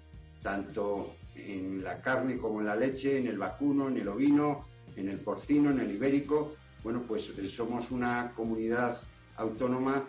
tanto 0.41 1.15
en 1.35 1.83
la 1.83 2.01
carne 2.01 2.37
como 2.37 2.59
en 2.59 2.67
la 2.67 2.75
leche, 2.75 3.17
en 3.17 3.27
el 3.27 3.37
vacuno, 3.37 3.87
en 3.87 3.97
el 3.97 4.07
ovino, 4.07 4.65
en 4.95 5.09
el 5.09 5.19
porcino, 5.19 5.71
en 5.71 5.79
el 5.79 5.91
ibérico. 5.91 6.55
Bueno, 6.83 7.03
pues 7.07 7.33
eh, 7.37 7.47
somos 7.47 7.91
una 7.91 8.31
comunidad 8.35 8.97
autónoma 9.35 10.05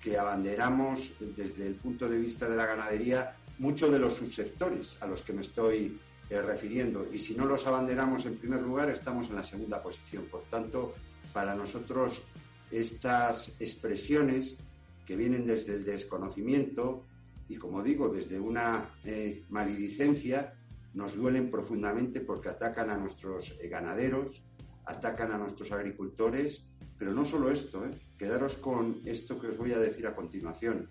que 0.00 0.18
abanderamos 0.18 1.12
desde 1.36 1.66
el 1.66 1.74
punto 1.76 2.08
de 2.08 2.18
vista 2.18 2.48
de 2.48 2.56
la 2.56 2.66
ganadería 2.66 3.36
muchos 3.58 3.92
de 3.92 3.98
los 3.98 4.14
subsectores 4.14 4.98
a 5.00 5.06
los 5.06 5.22
que 5.22 5.32
me 5.32 5.42
estoy 5.42 5.98
eh, 6.30 6.42
refiriendo. 6.42 7.06
Y 7.12 7.18
si 7.18 7.34
no 7.34 7.44
los 7.46 7.66
abanderamos 7.66 8.26
en 8.26 8.36
primer 8.36 8.62
lugar, 8.62 8.90
estamos 8.90 9.28
en 9.28 9.36
la 9.36 9.44
segunda 9.44 9.82
posición. 9.82 10.24
Por 10.24 10.42
tanto, 10.44 10.94
para 11.32 11.54
nosotros 11.54 12.22
estas 12.70 13.52
expresiones 13.60 14.58
que 15.06 15.16
vienen 15.16 15.46
desde 15.46 15.74
el 15.74 15.84
desconocimiento 15.84 17.04
y, 17.48 17.56
como 17.56 17.82
digo, 17.82 18.08
desde 18.08 18.38
una 18.38 18.90
eh, 19.04 19.44
maledicencia, 19.50 20.54
nos 20.94 21.16
duelen 21.16 21.50
profundamente 21.50 22.20
porque 22.20 22.48
atacan 22.48 22.90
a 22.90 22.96
nuestros 22.96 23.56
eh, 23.60 23.68
ganaderos, 23.68 24.42
atacan 24.84 25.32
a 25.32 25.38
nuestros 25.38 25.72
agricultores, 25.72 26.66
pero 26.98 27.12
no 27.12 27.24
solo 27.24 27.50
esto, 27.50 27.84
eh, 27.84 27.90
quedaros 28.18 28.56
con 28.56 29.00
esto 29.04 29.38
que 29.38 29.48
os 29.48 29.58
voy 29.58 29.72
a 29.72 29.78
decir 29.78 30.06
a 30.06 30.14
continuación, 30.14 30.88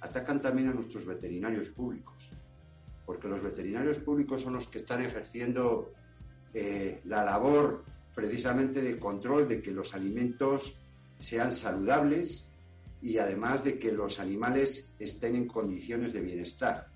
atacan 0.00 0.40
también 0.40 0.68
a 0.68 0.74
nuestros 0.74 1.04
veterinarios 1.04 1.68
públicos, 1.68 2.30
porque 3.04 3.28
los 3.28 3.42
veterinarios 3.42 3.98
públicos 3.98 4.40
son 4.40 4.54
los 4.54 4.68
que 4.68 4.78
están 4.78 5.02
ejerciendo 5.02 5.92
la 7.04 7.24
labor 7.24 7.84
precisamente 8.12 8.82
de 8.82 8.98
control 8.98 9.46
de 9.46 9.62
que 9.62 9.70
los 9.70 9.94
alimentos 9.94 10.76
sean 11.20 11.52
saludables 11.52 12.49
y 13.00 13.18
además 13.18 13.64
de 13.64 13.78
que 13.78 13.92
los 13.92 14.20
animales 14.20 14.92
estén 14.98 15.34
en 15.34 15.46
condiciones 15.46 16.12
de 16.12 16.20
bienestar. 16.20 16.88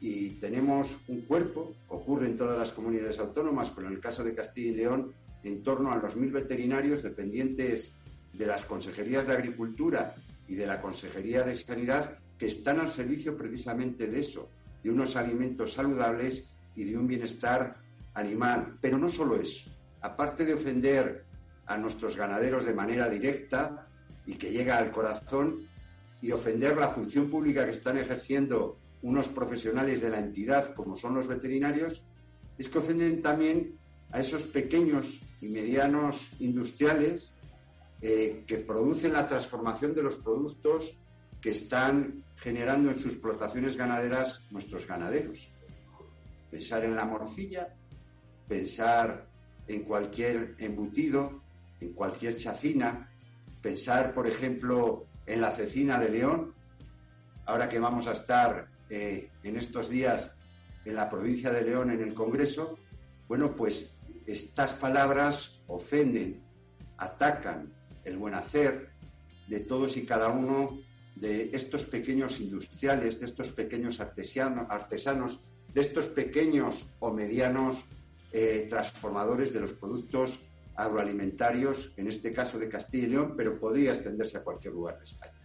Y 0.00 0.30
tenemos 0.40 0.98
un 1.08 1.22
cuerpo, 1.22 1.74
ocurre 1.88 2.26
en 2.26 2.36
todas 2.36 2.58
las 2.58 2.72
comunidades 2.72 3.18
autónomas, 3.18 3.70
pero 3.70 3.86
en 3.86 3.94
el 3.94 4.00
caso 4.00 4.24
de 4.24 4.34
Castilla 4.34 4.70
y 4.70 4.74
León, 4.74 5.12
en 5.44 5.62
torno 5.62 5.92
a 5.92 5.96
los 5.96 6.16
mil 6.16 6.30
veterinarios 6.30 7.02
dependientes 7.02 7.94
de 8.32 8.46
las 8.46 8.64
consejerías 8.64 9.26
de 9.26 9.34
Agricultura 9.34 10.14
y 10.48 10.54
de 10.54 10.66
la 10.66 10.80
Consejería 10.80 11.42
de 11.42 11.56
Sanidad 11.56 12.18
que 12.38 12.46
están 12.46 12.80
al 12.80 12.90
servicio 12.90 13.36
precisamente 13.36 14.06
de 14.08 14.20
eso, 14.20 14.48
de 14.82 14.90
unos 14.90 15.16
alimentos 15.16 15.74
saludables 15.74 16.48
y 16.74 16.84
de 16.84 16.96
un 16.96 17.06
bienestar 17.06 17.76
animal. 18.14 18.78
Pero 18.80 18.98
no 18.98 19.08
solo 19.08 19.36
eso. 19.36 19.70
Aparte 20.00 20.44
de 20.44 20.54
ofender 20.54 21.24
a 21.66 21.78
nuestros 21.78 22.16
ganaderos 22.16 22.64
de 22.64 22.74
manera 22.74 23.08
directa 23.08 23.86
y 24.26 24.34
que 24.34 24.50
llega 24.50 24.78
al 24.78 24.90
corazón 24.90 25.66
y 26.20 26.30
ofender 26.30 26.76
la 26.76 26.88
función 26.88 27.28
pública 27.28 27.64
que 27.64 27.72
están 27.72 27.98
ejerciendo 27.98 28.78
unos 29.02 29.28
profesionales 29.28 30.00
de 30.00 30.10
la 30.10 30.20
entidad 30.20 30.74
como 30.74 30.96
son 30.96 31.14
los 31.14 31.26
veterinarios, 31.26 32.04
es 32.56 32.68
que 32.68 32.78
ofenden 32.78 33.20
también 33.20 33.76
a 34.10 34.20
esos 34.20 34.44
pequeños 34.44 35.20
y 35.40 35.48
medianos 35.48 36.30
industriales 36.38 37.32
eh, 38.00 38.44
que 38.46 38.58
producen 38.58 39.12
la 39.12 39.26
transformación 39.26 39.94
de 39.94 40.02
los 40.02 40.16
productos 40.16 40.96
que 41.40 41.50
están 41.50 42.22
generando 42.36 42.90
en 42.90 42.98
sus 42.98 43.14
explotaciones 43.14 43.76
ganaderas 43.76 44.46
nuestros 44.50 44.86
ganaderos. 44.86 45.50
Pensar 46.50 46.84
en 46.84 46.94
la 46.94 47.04
morcilla, 47.04 47.74
pensar 48.46 49.28
en 49.66 49.82
cualquier 49.82 50.54
embutido, 50.58 51.42
en 51.80 51.92
cualquier 51.92 52.36
chacina, 52.36 53.11
pensar, 53.62 54.12
por 54.12 54.26
ejemplo, 54.26 55.06
en 55.24 55.40
la 55.40 55.52
cecina 55.52 55.98
de 55.98 56.10
León, 56.10 56.54
ahora 57.46 57.68
que 57.68 57.78
vamos 57.78 58.06
a 58.06 58.12
estar 58.12 58.68
eh, 58.90 59.30
en 59.42 59.56
estos 59.56 59.88
días 59.88 60.36
en 60.84 60.96
la 60.96 61.08
provincia 61.08 61.50
de 61.50 61.62
León 61.62 61.90
en 61.90 62.02
el 62.02 62.12
Congreso, 62.12 62.78
bueno, 63.28 63.54
pues 63.54 63.96
estas 64.26 64.74
palabras 64.74 65.62
ofenden, 65.68 66.42
atacan 66.98 67.72
el 68.04 68.16
buen 68.16 68.34
hacer 68.34 68.90
de 69.48 69.60
todos 69.60 69.96
y 69.96 70.04
cada 70.04 70.28
uno 70.28 70.80
de 71.14 71.50
estos 71.52 71.84
pequeños 71.84 72.40
industriales, 72.40 73.20
de 73.20 73.26
estos 73.26 73.52
pequeños 73.52 74.00
artesanos, 74.00 75.40
de 75.72 75.80
estos 75.80 76.08
pequeños 76.08 76.84
o 76.98 77.12
medianos 77.12 77.84
eh, 78.32 78.66
transformadores 78.68 79.52
de 79.52 79.60
los 79.60 79.72
productos 79.72 80.40
agroalimentarios, 80.76 81.92
en 81.96 82.08
este 82.08 82.32
caso 82.32 82.58
de 82.58 82.68
Castilla 82.68 83.06
y 83.06 83.10
León, 83.10 83.34
pero 83.36 83.58
podría 83.58 83.92
extenderse 83.92 84.38
a 84.38 84.42
cualquier 84.42 84.74
lugar 84.74 84.98
de 84.98 85.04
España. 85.04 85.42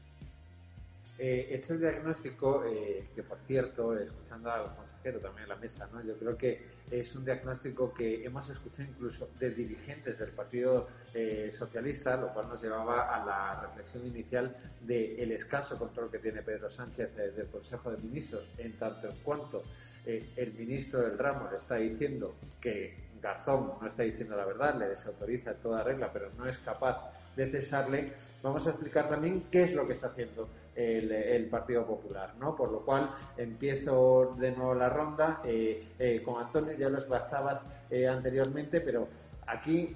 Eh, 1.20 1.64
el 1.68 1.80
diagnóstico, 1.80 2.64
eh, 2.64 3.08
que 3.16 3.24
por 3.24 3.40
cierto, 3.40 3.98
escuchando 3.98 4.52
al 4.52 4.76
consejero 4.76 5.20
también 5.20 5.44
en 5.44 5.50
la 5.50 5.56
mesa, 5.56 5.90
¿no? 5.92 6.04
yo 6.04 6.16
creo 6.16 6.38
que 6.38 6.62
es 6.92 7.16
un 7.16 7.26
diagnóstico 7.26 7.92
que 7.92 8.24
hemos 8.24 8.48
escuchado 8.52 8.88
incluso 8.88 9.28
de 9.40 9.50
dirigentes 9.50 10.20
del 10.20 10.30
Partido 10.30 10.88
eh, 11.16 11.50
Socialista, 11.52 12.18
lo 12.18 12.32
cual 12.34 12.50
nos 12.50 12.62
llevaba 12.62 13.16
a 13.16 13.26
la 13.26 13.62
reflexión 13.62 14.06
inicial 14.06 14.54
del 14.82 15.32
escaso 15.32 15.80
control 15.80 16.12
que 16.12 16.20
tiene 16.20 16.44
Pedro 16.44 16.70
Sánchez 16.70 17.16
del 17.16 17.48
Consejo 17.48 17.90
de 17.90 17.98
Ministros, 17.98 18.48
en 18.60 18.74
tanto 18.74 19.10
en 19.10 19.18
cuanto 19.18 19.64
el 20.06 20.54
ministro 20.54 21.02
del 21.02 21.18
ramo 21.18 21.50
le 21.52 21.58
está 21.58 21.76
diciendo 21.76 22.36
que 22.62 23.07
Garzón 23.22 23.74
no 23.80 23.88
está 23.88 24.04
diciendo 24.04 24.36
la 24.36 24.46
verdad, 24.46 24.76
le 24.76 24.90
desautoriza 24.90 25.54
toda 25.56 25.84
regla, 25.84 26.10
pero 26.12 26.30
no 26.38 26.48
es 26.48 26.58
capaz 26.60 27.12
de 27.36 27.46
cesarle, 27.46 28.08
vamos 28.42 28.66
a 28.66 28.72
explicar 28.72 29.08
también 29.08 29.46
qué 29.52 29.64
es 29.64 29.74
lo 29.74 29.86
que 29.86 29.94
está 29.94 30.08
haciendo 30.08 30.50
el, 30.76 31.48
Partido 31.50 31.86
Popular, 31.86 32.34
¿no? 32.40 32.56
Por 32.56 32.72
lo 32.72 32.82
cual 32.82 33.10
empiezo 33.38 34.36
de 34.38 34.52
nuevo 34.52 34.76
la 34.76 34.90
ronda. 34.90 35.42
Eh, 35.44 35.88
eh, 35.98 36.22
con 36.24 36.44
Antonio, 36.44 36.74
ya 36.74 36.90
lo 36.90 37.00
esbazabas 37.00 37.66
eh, 37.90 38.08
anteriormente, 38.08 38.82
pero 38.82 39.08
aquí 39.48 39.96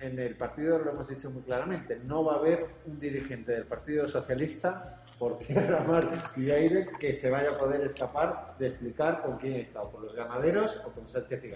en 0.00 0.18
el 0.18 0.34
partido 0.34 0.78
lo 0.78 0.92
hemos 0.92 1.08
dicho 1.08 1.30
muy 1.30 1.42
claramente, 1.42 2.00
no 2.04 2.24
va 2.24 2.34
a 2.34 2.36
haber 2.38 2.66
un 2.86 3.00
dirigente 3.00 3.52
del 3.52 3.64
Partido 3.64 4.06
Socialista 4.06 5.02
por 5.18 5.38
tierra, 5.38 5.80
mar 5.80 6.04
y 6.36 6.50
aire 6.50 6.88
que 7.00 7.12
se 7.12 7.30
vaya 7.30 7.50
a 7.50 7.58
poder 7.58 7.80
escapar 7.80 8.56
de 8.58 8.68
explicar 8.68 9.22
con 9.22 9.36
quién 9.36 9.54
ha 9.54 9.58
estado, 9.58 9.90
con 9.90 10.04
los 10.04 10.14
ganaderos 10.14 10.80
o 10.86 10.90
con 10.90 11.08
Sánchez 11.08 11.44
y 11.44 11.48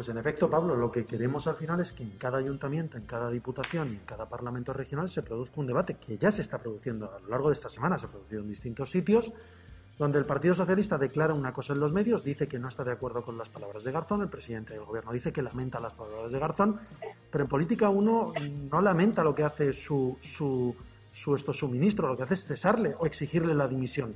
pues 0.00 0.08
en 0.08 0.16
efecto, 0.16 0.48
Pablo, 0.48 0.76
lo 0.76 0.90
que 0.90 1.04
queremos 1.04 1.46
al 1.46 1.56
final 1.56 1.78
es 1.80 1.92
que 1.92 2.02
en 2.02 2.12
cada 2.12 2.38
ayuntamiento, 2.38 2.96
en 2.96 3.04
cada 3.04 3.30
diputación 3.30 3.92
y 3.92 3.96
en 3.96 4.04
cada 4.06 4.26
parlamento 4.26 4.72
regional 4.72 5.10
se 5.10 5.20
produzca 5.20 5.60
un 5.60 5.66
debate 5.66 5.98
que 5.98 6.16
ya 6.16 6.32
se 6.32 6.40
está 6.40 6.56
produciendo 6.56 7.14
a 7.14 7.20
lo 7.20 7.28
largo 7.28 7.50
de 7.50 7.52
esta 7.52 7.68
semana, 7.68 7.98
se 7.98 8.06
ha 8.06 8.08
producido 8.08 8.40
en 8.40 8.48
distintos 8.48 8.90
sitios, 8.90 9.30
donde 9.98 10.18
el 10.18 10.24
Partido 10.24 10.54
Socialista 10.54 10.96
declara 10.96 11.34
una 11.34 11.52
cosa 11.52 11.74
en 11.74 11.80
los 11.80 11.92
medios, 11.92 12.24
dice 12.24 12.48
que 12.48 12.58
no 12.58 12.68
está 12.68 12.82
de 12.82 12.92
acuerdo 12.92 13.22
con 13.22 13.36
las 13.36 13.50
palabras 13.50 13.84
de 13.84 13.92
Garzón, 13.92 14.22
el 14.22 14.30
presidente 14.30 14.72
del 14.72 14.84
gobierno 14.84 15.12
dice 15.12 15.34
que 15.34 15.42
lamenta 15.42 15.78
las 15.80 15.92
palabras 15.92 16.32
de 16.32 16.38
Garzón, 16.38 16.80
pero 17.30 17.44
en 17.44 17.50
política 17.50 17.90
uno 17.90 18.32
no 18.70 18.80
lamenta 18.80 19.22
lo 19.22 19.34
que 19.34 19.44
hace 19.44 19.74
su, 19.74 20.16
su, 20.22 20.74
su, 21.12 21.34
esto, 21.34 21.52
su 21.52 21.68
ministro, 21.68 22.08
lo 22.08 22.16
que 22.16 22.22
hace 22.22 22.32
es 22.32 22.46
cesarle 22.46 22.94
o 22.98 23.04
exigirle 23.04 23.52
la 23.52 23.68
dimisión. 23.68 24.14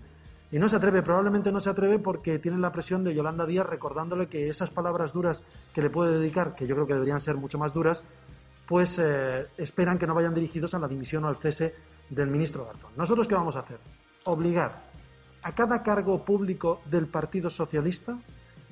Y 0.54 0.58
no 0.60 0.68
se 0.68 0.76
atreve, 0.76 1.02
probablemente 1.02 1.50
no 1.50 1.58
se 1.58 1.68
atreve 1.68 1.98
porque 1.98 2.38
tiene 2.38 2.58
la 2.58 2.70
presión 2.70 3.02
de 3.02 3.12
Yolanda 3.12 3.44
Díaz 3.44 3.66
recordándole 3.66 4.28
que 4.28 4.48
esas 4.48 4.70
palabras 4.70 5.12
duras 5.12 5.42
que 5.72 5.82
le 5.82 5.90
puede 5.90 6.16
dedicar, 6.16 6.54
que 6.54 6.68
yo 6.68 6.76
creo 6.76 6.86
que 6.86 6.94
deberían 6.94 7.18
ser 7.18 7.34
mucho 7.34 7.58
más 7.58 7.74
duras, 7.74 8.04
pues 8.68 9.00
eh, 9.00 9.48
esperan 9.56 9.98
que 9.98 10.06
no 10.06 10.14
vayan 10.14 10.32
dirigidos 10.32 10.72
a 10.74 10.78
la 10.78 10.86
dimisión 10.86 11.24
o 11.24 11.26
al 11.26 11.38
cese 11.38 11.74
del 12.08 12.28
ministro 12.28 12.66
Garzón. 12.66 12.92
¿Nosotros 12.96 13.26
qué 13.26 13.34
vamos 13.34 13.56
a 13.56 13.60
hacer? 13.60 13.80
Obligar 14.26 14.80
a 15.42 15.52
cada 15.56 15.82
cargo 15.82 16.24
público 16.24 16.82
del 16.84 17.08
Partido 17.08 17.50
Socialista 17.50 18.16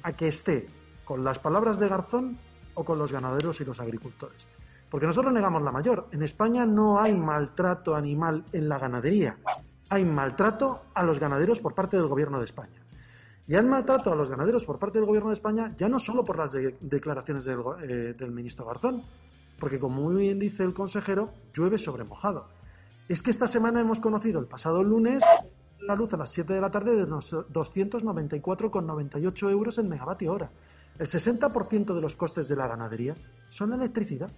a 0.04 0.12
que 0.12 0.28
esté 0.28 0.68
con 1.04 1.24
las 1.24 1.40
palabras 1.40 1.80
de 1.80 1.88
Garzón 1.88 2.38
o 2.74 2.84
con 2.84 2.96
los 2.96 3.10
ganaderos 3.10 3.60
y 3.60 3.64
los 3.64 3.80
agricultores. 3.80 4.46
Porque 4.88 5.08
nosotros 5.08 5.34
negamos 5.34 5.62
la 5.62 5.72
mayor. 5.72 6.06
En 6.12 6.22
España 6.22 6.64
no 6.64 7.00
hay 7.00 7.12
maltrato 7.12 7.96
animal 7.96 8.44
en 8.52 8.68
la 8.68 8.78
ganadería 8.78 9.36
hay 9.92 10.04
maltrato 10.06 10.84
a 10.94 11.02
los 11.02 11.20
ganaderos 11.20 11.60
por 11.60 11.74
parte 11.74 11.98
del 11.98 12.06
Gobierno 12.06 12.38
de 12.38 12.46
España. 12.46 12.80
Y 13.46 13.56
hay 13.56 13.62
maltrato 13.62 14.10
a 14.10 14.16
los 14.16 14.30
ganaderos 14.30 14.64
por 14.64 14.78
parte 14.78 14.96
del 14.96 15.04
Gobierno 15.04 15.28
de 15.28 15.34
España 15.34 15.74
ya 15.76 15.86
no 15.86 15.98
solo 15.98 16.24
por 16.24 16.38
las 16.38 16.56
declaraciones 16.80 17.46
eh, 17.46 18.14
del, 18.18 18.32
ministro 18.32 18.64
Garzón, 18.64 19.02
porque 19.58 19.78
como 19.78 20.00
muy 20.00 20.22
bien 20.22 20.38
dice 20.38 20.62
el 20.62 20.72
consejero, 20.72 21.34
llueve 21.52 21.76
sobre 21.76 22.04
mojado. 22.04 22.48
Es 23.06 23.20
que 23.20 23.30
esta 23.30 23.46
semana 23.46 23.82
hemos 23.82 24.00
conocido 24.00 24.40
el 24.40 24.46
pasado 24.46 24.82
lunes 24.82 25.22
la 25.80 25.94
luz 25.94 26.14
a 26.14 26.16
las 26.16 26.30
7 26.30 26.54
de 26.54 26.60
la 26.62 26.70
tarde 26.70 26.96
de 26.96 27.04
unos 27.04 27.30
294,98 27.30 29.50
euros 29.50 29.76
en 29.76 29.90
megavatio 29.90 30.32
hora. 30.32 30.50
El 30.98 31.06
60% 31.06 31.94
de 31.94 32.00
los 32.00 32.16
costes 32.16 32.48
de 32.48 32.56
la 32.56 32.66
ganadería 32.66 33.14
son 33.50 33.68
la 33.68 33.76
electricidad. 33.76 34.32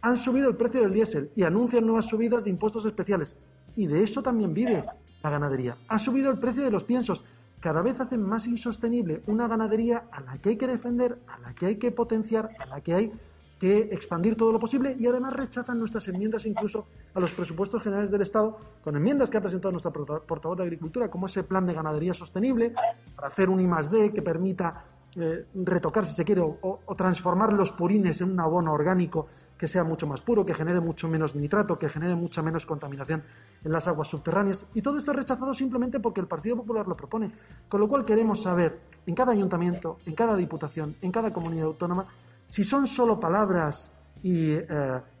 Han 0.00 0.16
subido 0.16 0.48
el 0.48 0.56
precio 0.56 0.80
del 0.80 0.94
diésel 0.94 1.30
y 1.36 1.42
anuncian 1.42 1.84
nuevas 1.84 2.06
subidas 2.06 2.42
de 2.42 2.48
impuestos 2.50 2.86
especiales 2.86 3.36
y 3.78 3.86
de 3.86 4.02
eso 4.02 4.22
también 4.22 4.52
vive 4.52 4.84
la 5.22 5.30
ganadería. 5.30 5.76
Ha 5.86 5.98
subido 6.00 6.32
el 6.32 6.38
precio 6.38 6.64
de 6.64 6.70
los 6.70 6.82
piensos. 6.82 7.24
Cada 7.60 7.80
vez 7.80 7.98
hacen 8.00 8.22
más 8.22 8.46
insostenible 8.48 9.22
una 9.26 9.46
ganadería 9.46 10.04
a 10.10 10.20
la 10.20 10.38
que 10.38 10.50
hay 10.50 10.56
que 10.56 10.66
defender, 10.66 11.18
a 11.28 11.38
la 11.38 11.54
que 11.54 11.66
hay 11.66 11.76
que 11.76 11.92
potenciar, 11.92 12.50
a 12.58 12.66
la 12.66 12.80
que 12.80 12.94
hay 12.94 13.12
que 13.60 13.78
expandir 13.92 14.36
todo 14.36 14.52
lo 14.52 14.58
posible 14.58 14.96
y 14.98 15.06
además 15.06 15.32
rechazan 15.32 15.78
nuestras 15.78 16.06
enmiendas 16.08 16.44
incluso 16.46 16.86
a 17.14 17.20
los 17.20 17.32
presupuestos 17.32 17.82
generales 17.82 18.10
del 18.10 18.22
Estado 18.22 18.56
con 18.82 18.96
enmiendas 18.96 19.30
que 19.30 19.36
ha 19.36 19.40
presentado 19.40 19.72
nuestra 19.72 19.90
portavoz 19.92 20.56
de 20.56 20.62
Agricultura 20.62 21.10
como 21.10 21.26
ese 21.26 21.42
plan 21.42 21.66
de 21.66 21.74
ganadería 21.74 22.14
sostenible 22.14 22.72
para 23.16 23.28
hacer 23.28 23.48
un 23.48 23.60
I+D 23.60 24.12
que 24.12 24.22
permita 24.22 24.84
eh, 25.16 25.46
retocar 25.54 26.06
si 26.06 26.14
se 26.14 26.24
quiere 26.24 26.40
o 26.40 26.94
transformar 26.96 27.52
los 27.52 27.72
purines 27.72 28.20
en 28.20 28.30
un 28.30 28.40
abono 28.40 28.72
orgánico 28.72 29.26
que 29.58 29.68
sea 29.68 29.82
mucho 29.82 30.06
más 30.06 30.20
puro, 30.20 30.46
que 30.46 30.54
genere 30.54 30.80
mucho 30.80 31.08
menos 31.08 31.34
nitrato, 31.34 31.78
que 31.78 31.88
genere 31.88 32.14
mucha 32.14 32.42
menos 32.42 32.64
contaminación 32.64 33.24
en 33.64 33.72
las 33.72 33.88
aguas 33.88 34.08
subterráneas. 34.08 34.64
Y 34.72 34.82
todo 34.82 34.98
esto 34.98 35.10
es 35.10 35.16
rechazado 35.16 35.52
simplemente 35.52 35.98
porque 35.98 36.20
el 36.20 36.28
Partido 36.28 36.56
Popular 36.56 36.86
lo 36.86 36.96
propone. 36.96 37.32
Con 37.68 37.80
lo 37.80 37.88
cual 37.88 38.04
queremos 38.04 38.42
saber 38.42 38.78
en 39.04 39.14
cada 39.14 39.32
ayuntamiento, 39.32 39.98
en 40.06 40.14
cada 40.14 40.36
diputación, 40.36 40.94
en 41.02 41.10
cada 41.10 41.32
comunidad 41.32 41.66
autónoma, 41.66 42.06
si 42.46 42.62
son 42.62 42.86
solo 42.86 43.18
palabras 43.18 43.90
y 44.22 44.52
eh, 44.52 44.66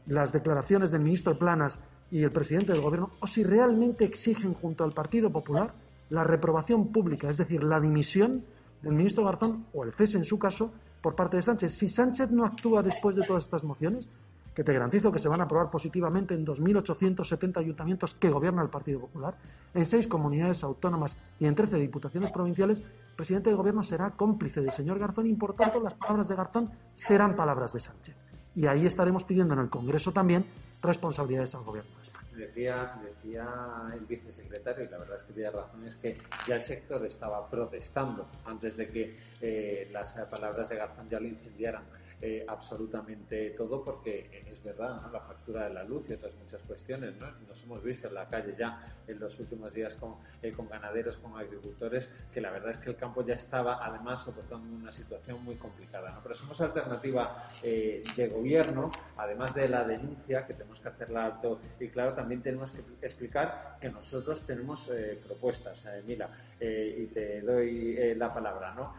las 0.06 0.32
declaraciones 0.32 0.90
del 0.90 1.02
ministro 1.02 1.36
Planas 1.36 1.80
y 2.10 2.22
el 2.22 2.30
presidente 2.30 2.72
del 2.72 2.80
gobierno, 2.80 3.10
o 3.20 3.26
si 3.26 3.42
realmente 3.42 4.04
exigen 4.04 4.54
junto 4.54 4.84
al 4.84 4.92
Partido 4.92 5.30
Popular 5.30 5.74
la 6.10 6.24
reprobación 6.24 6.90
pública, 6.92 7.28
es 7.28 7.36
decir, 7.36 7.62
la 7.62 7.80
dimisión 7.80 8.44
del 8.82 8.94
ministro 8.94 9.24
Garzón 9.24 9.66
o 9.74 9.84
el 9.84 9.92
cese 9.92 10.16
en 10.16 10.24
su 10.24 10.38
caso 10.38 10.72
por 11.02 11.14
parte 11.14 11.36
de 11.36 11.42
Sánchez. 11.42 11.74
Si 11.74 11.88
Sánchez 11.88 12.30
no 12.30 12.44
actúa 12.44 12.82
después 12.82 13.16
de 13.16 13.24
todas 13.26 13.44
estas 13.44 13.64
mociones, 13.64 14.08
que 14.58 14.64
te 14.64 14.72
garantizo 14.72 15.12
que 15.12 15.20
se 15.20 15.28
van 15.28 15.40
a 15.40 15.44
aprobar 15.44 15.70
positivamente 15.70 16.34
en 16.34 16.44
2.870 16.44 17.58
ayuntamientos 17.58 18.16
que 18.16 18.28
gobierna 18.28 18.60
el 18.60 18.68
Partido 18.68 18.98
Popular, 18.98 19.36
en 19.72 19.84
seis 19.84 20.08
comunidades 20.08 20.64
autónomas 20.64 21.16
y 21.38 21.46
en 21.46 21.54
13 21.54 21.76
diputaciones 21.76 22.32
provinciales, 22.32 22.80
el 22.80 23.14
presidente 23.14 23.50
del 23.50 23.56
gobierno 23.56 23.84
será 23.84 24.10
cómplice 24.10 24.60
del 24.60 24.72
señor 24.72 24.98
Garzón 24.98 25.28
y, 25.28 25.34
por 25.34 25.54
tanto, 25.54 25.78
las 25.78 25.94
palabras 25.94 26.26
de 26.26 26.34
Garzón 26.34 26.72
serán 26.92 27.36
palabras 27.36 27.72
de 27.72 27.78
Sánchez. 27.78 28.16
Y 28.56 28.66
ahí 28.66 28.84
estaremos 28.84 29.22
pidiendo 29.22 29.54
en 29.54 29.60
el 29.60 29.70
Congreso 29.70 30.12
también 30.12 30.44
responsabilidades 30.82 31.54
al 31.54 31.62
gobierno 31.62 31.94
de 31.94 32.02
España. 32.02 32.28
Decía, 32.36 33.00
decía 33.00 33.48
el 33.94 34.06
vicesecretario, 34.06 34.86
y 34.86 34.88
la 34.88 34.98
verdad 34.98 35.18
es 35.18 35.22
que 35.22 35.34
tiene 35.34 35.50
razón, 35.52 35.84
es 35.86 35.94
que 35.94 36.18
ya 36.48 36.56
el 36.56 36.64
sector 36.64 37.06
estaba 37.06 37.48
protestando 37.48 38.26
antes 38.44 38.76
de 38.76 38.90
que 38.90 39.16
eh, 39.40 39.88
las 39.92 40.14
palabras 40.28 40.68
de 40.68 40.74
Garzón 40.74 41.08
ya 41.08 41.20
lo 41.20 41.28
incendiaran. 41.28 41.84
Eh, 42.20 42.44
absolutamente 42.48 43.50
todo 43.50 43.84
porque 43.84 44.42
es 44.50 44.60
verdad, 44.64 45.00
la 45.12 45.20
factura 45.20 45.68
de 45.68 45.74
la 45.74 45.84
luz 45.84 46.02
y 46.10 46.14
otras 46.14 46.34
muchas 46.34 46.60
cuestiones. 46.62 47.14
¿no? 47.16 47.30
Nos 47.46 47.62
hemos 47.62 47.80
visto 47.80 48.08
en 48.08 48.14
la 48.14 48.28
calle 48.28 48.56
ya 48.58 48.92
en 49.06 49.20
los 49.20 49.38
últimos 49.38 49.72
días 49.72 49.94
con, 49.94 50.16
eh, 50.42 50.50
con 50.50 50.68
ganaderos, 50.68 51.16
con 51.18 51.38
agricultores, 51.38 52.10
que 52.34 52.40
la 52.40 52.50
verdad 52.50 52.70
es 52.70 52.78
que 52.78 52.90
el 52.90 52.96
campo 52.96 53.24
ya 53.24 53.34
estaba 53.34 53.86
además 53.86 54.24
soportando 54.24 54.66
una 54.68 54.90
situación 54.90 55.44
muy 55.44 55.54
complicada. 55.54 56.10
¿no? 56.10 56.20
Pero 56.20 56.34
somos 56.34 56.60
alternativa 56.60 57.48
eh, 57.62 58.02
de 58.16 58.28
gobierno, 58.28 58.90
además 59.16 59.54
de 59.54 59.68
la 59.68 59.84
denuncia 59.84 60.44
que 60.44 60.54
tenemos 60.54 60.80
que 60.80 60.88
hacerla 60.88 61.24
alto 61.24 61.60
y 61.78 61.86
claro, 61.86 62.14
también 62.14 62.42
tenemos 62.42 62.72
que 62.72 62.80
explicar 63.00 63.76
que 63.80 63.90
nosotros 63.90 64.44
tenemos 64.44 64.90
propuestas, 65.24 65.86
Mila, 66.04 66.28
y 66.60 67.06
te 67.06 67.42
doy 67.42 68.14
la 68.16 68.34
palabra. 68.34 68.74
¿no? 68.74 68.92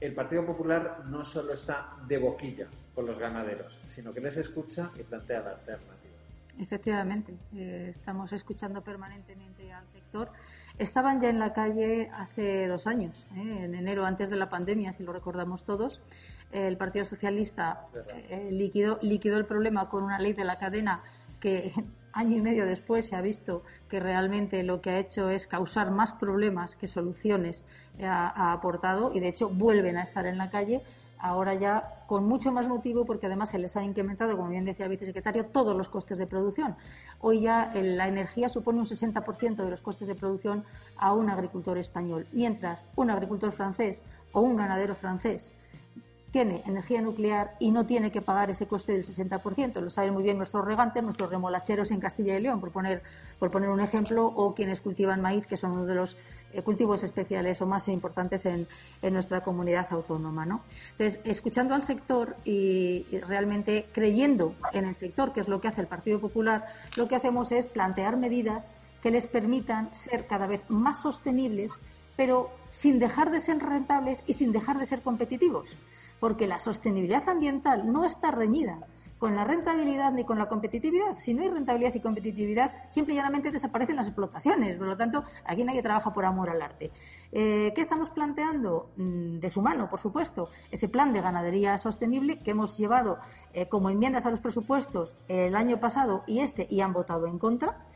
El 0.00 0.14
Partido 0.14 0.44
Popular 0.44 1.02
no 1.06 1.24
solo 1.24 1.52
está 1.52 1.96
de 2.06 2.18
boquilla 2.18 2.66
con 2.94 3.06
los 3.06 3.18
ganaderos, 3.18 3.80
sino 3.86 4.12
que 4.12 4.20
les 4.20 4.36
escucha 4.36 4.90
y 4.98 5.02
plantea 5.02 5.40
la 5.40 5.50
alternativa. 5.50 6.14
Efectivamente, 6.58 7.34
eh, 7.54 7.88
estamos 7.90 8.32
escuchando 8.32 8.82
permanentemente 8.82 9.72
al 9.72 9.86
sector. 9.88 10.30
Estaban 10.78 11.20
ya 11.20 11.28
en 11.28 11.38
la 11.38 11.52
calle 11.52 12.10
hace 12.14 12.66
dos 12.66 12.86
años, 12.86 13.26
eh, 13.36 13.64
en 13.64 13.74
enero 13.74 14.06
antes 14.06 14.30
de 14.30 14.36
la 14.36 14.48
pandemia, 14.48 14.92
si 14.92 15.02
lo 15.02 15.12
recordamos 15.12 15.64
todos. 15.64 16.06
el 16.52 16.76
Partido 16.76 17.04
Socialista 17.04 17.88
eh, 18.30 18.48
liquidó, 18.52 18.98
liquidó 19.02 19.36
el 19.36 19.44
problema 19.44 19.88
con 19.88 20.04
una 20.04 20.18
ley 20.18 20.32
de 20.32 20.44
la 20.44 20.58
cadena 20.58 21.02
que 21.40 21.72
año 22.16 22.38
y 22.38 22.40
medio 22.40 22.64
después 22.64 23.06
se 23.06 23.14
ha 23.14 23.20
visto 23.20 23.62
que 23.90 24.00
realmente 24.00 24.62
lo 24.62 24.80
que 24.80 24.90
ha 24.90 24.98
hecho 24.98 25.28
es 25.28 25.46
causar 25.46 25.90
más 25.90 26.12
problemas 26.12 26.74
que 26.74 26.88
soluciones 26.88 27.64
ha, 28.02 28.52
aportado 28.52 29.12
y 29.14 29.20
de 29.20 29.28
hecho 29.28 29.50
vuelven 29.50 29.98
a 29.98 30.02
estar 30.02 30.24
en 30.24 30.38
la 30.38 30.48
calle 30.48 30.82
ahora 31.18 31.54
ya 31.54 32.04
con 32.06 32.26
mucho 32.26 32.52
más 32.52 32.68
motivo 32.68 33.04
porque 33.04 33.26
además 33.26 33.50
se 33.50 33.58
les 33.58 33.76
ha 33.76 33.82
incrementado, 33.82 34.34
como 34.36 34.48
bien 34.48 34.64
decía 34.64 34.86
el 34.86 34.90
vicesecretario, 34.90 35.46
todos 35.46 35.76
los 35.76 35.88
costes 35.88 36.16
de 36.16 36.26
producción. 36.26 36.76
Hoy 37.20 37.40
ya 37.40 37.72
la 37.74 38.08
energía 38.08 38.48
supone 38.48 38.78
un 38.78 38.86
60% 38.86 39.56
de 39.56 39.70
los 39.70 39.82
costes 39.82 40.08
de 40.08 40.14
producción 40.14 40.64
a 40.96 41.12
un 41.12 41.28
agricultor 41.28 41.76
español, 41.76 42.26
mientras 42.32 42.84
un 42.96 43.10
agricultor 43.10 43.52
francés 43.52 44.02
o 44.32 44.40
un 44.40 44.56
ganadero 44.56 44.94
francés 44.94 45.52
tiene 46.30 46.62
energía 46.66 47.00
nuclear 47.00 47.54
y 47.58 47.70
no 47.70 47.86
tiene 47.86 48.10
que 48.10 48.20
pagar 48.20 48.50
ese 48.50 48.66
coste 48.66 48.92
del 48.92 49.04
60%. 49.04 49.80
Lo 49.80 49.90
saben 49.90 50.12
muy 50.12 50.22
bien 50.22 50.36
nuestros 50.36 50.64
regantes, 50.64 51.02
nuestros 51.02 51.30
remolacheros 51.30 51.90
en 51.90 52.00
Castilla 52.00 52.36
y 52.36 52.42
León, 52.42 52.60
por 52.60 52.72
poner, 52.72 53.02
por 53.38 53.50
poner 53.50 53.70
un 53.70 53.80
ejemplo, 53.80 54.26
o 54.26 54.54
quienes 54.54 54.80
cultivan 54.80 55.22
maíz, 55.22 55.46
que 55.46 55.56
son 55.56 55.72
uno 55.72 55.86
de 55.86 55.94
los 55.94 56.16
eh, 56.52 56.62
cultivos 56.62 57.02
especiales 57.04 57.60
o 57.62 57.66
más 57.66 57.88
importantes 57.88 58.44
en, 58.46 58.66
nuestra 59.02 59.42
comunidad 59.42 59.86
autónoma. 59.90 60.44
¿no? 60.44 60.62
Entonces, 60.92 61.20
escuchando 61.24 61.74
al 61.74 61.82
sector 61.82 62.36
y, 62.44 63.06
y 63.10 63.20
realmente 63.20 63.86
creyendo 63.92 64.54
en 64.72 64.84
el 64.86 64.94
sector, 64.94 65.32
que 65.32 65.40
es 65.40 65.48
lo 65.48 65.60
que 65.60 65.68
hace 65.68 65.80
el 65.80 65.86
Partido 65.86 66.20
Popular, 66.20 66.66
lo 66.96 67.08
que 67.08 67.16
hacemos 67.16 67.52
es 67.52 67.66
plantear 67.66 68.16
medidas 68.16 68.74
que 69.02 69.10
les 69.10 69.26
permitan 69.26 69.94
ser 69.94 70.26
cada 70.26 70.46
vez 70.46 70.68
más 70.68 71.00
sostenibles, 71.00 71.72
pero 72.16 72.50
sin 72.70 72.98
dejar 72.98 73.30
de 73.30 73.40
ser 73.40 73.58
rentables 73.58 74.22
y 74.26 74.32
sin 74.32 74.52
dejar 74.52 74.78
de 74.78 74.86
ser 74.86 75.02
competitivos 75.02 75.76
porque 76.20 76.46
la 76.46 76.58
sostenibilidad 76.58 77.28
ambiental 77.28 77.90
no 77.90 78.04
está 78.04 78.30
reñida 78.30 78.78
con 79.18 79.34
la 79.34 79.44
rentabilidad 79.44 80.12
ni 80.12 80.24
con 80.24 80.38
la 80.38 80.46
competitividad. 80.46 81.16
Si 81.18 81.32
no 81.32 81.42
hay 81.42 81.48
rentabilidad 81.48 81.94
y 81.94 82.00
competitividad, 82.00 82.72
simple 82.90 83.14
y 83.14 83.16
llanamente 83.16 83.50
desaparecen 83.50 83.96
las 83.96 84.06
explotaciones. 84.06 84.76
Por 84.76 84.86
lo 84.86 84.96
tanto, 84.96 85.24
aquí 85.44 85.64
nadie 85.64 85.82
trabaja 85.82 86.12
por 86.12 86.24
amor 86.24 86.50
al 86.50 86.60
arte. 86.60 86.90
Eh, 87.32 87.72
¿Qué 87.74 87.80
estamos 87.80 88.10
planteando? 88.10 88.90
Mm, 88.96 89.38
de 89.38 89.50
su 89.50 89.62
mano, 89.62 89.88
por 89.88 90.00
supuesto, 90.00 90.50
ese 90.70 90.88
plan 90.88 91.12
de 91.12 91.20
ganadería 91.20 91.78
sostenible 91.78 92.40
que 92.40 92.50
hemos 92.50 92.76
llevado 92.76 93.18
eh, 93.52 93.68
como 93.68 93.90
enmiendas 93.90 94.26
a 94.26 94.30
los 94.30 94.40
presupuestos 94.40 95.16
el 95.28 95.56
año 95.56 95.80
pasado 95.80 96.22
y 96.26 96.40
este 96.40 96.66
y 96.68 96.80
han 96.80 96.92
votado 96.92 97.26
en 97.26 97.38
contra 97.38 97.86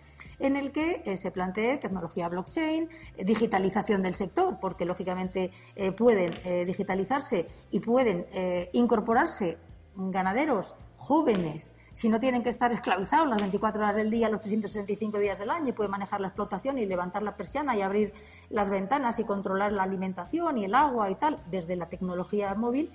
en 0.41 0.57
el 0.57 0.73
que 0.73 1.03
eh, 1.05 1.17
se 1.17 1.31
plantee 1.31 1.77
tecnología 1.77 2.29
blockchain, 2.29 2.89
eh, 3.17 3.25
digitalización 3.25 4.03
del 4.03 4.15
sector, 4.15 4.59
porque 4.61 4.85
lógicamente 4.85 5.51
eh, 5.77 5.93
pueden 5.93 6.33
digitalizarse 6.67 7.47
y 7.71 7.81
pueden 7.81 8.27
incorporarse 8.73 9.59
ganaderos 9.95 10.75
jóvenes. 10.97 11.75
Si 11.93 12.09
no 12.09 12.19
tienen 12.19 12.43
que 12.43 12.49
estar 12.49 12.73
esclavizados 12.73 13.29
las 13.29 13.41
24 13.41 13.81
horas 13.81 13.97
del 13.97 14.11
día, 14.11 14.29
los 14.29 14.41
365 14.41 15.19
días 15.19 15.39
del 15.39 15.51
año, 15.51 15.69
y 15.69 15.73
pueden 15.73 15.91
manejar 15.91 16.21
la 16.21 16.29
explotación 16.29 16.79
y 16.79 16.87
levantar 16.87 17.23
la 17.23 17.37
persiana 17.37 17.77
y 17.77 17.83
abrir 17.83 18.15
las 18.49 18.71
ventanas 18.71 19.19
y 19.19 19.25
controlar 19.25 19.73
la 19.73 19.83
alimentación 19.83 20.57
y 20.59 20.65
el 20.65 20.75
agua 20.75 21.11
y 21.11 21.17
tal, 21.17 21.37
desde 21.51 21.77
la 21.77 21.89
tecnología 21.89 22.55
móvil, 22.55 22.91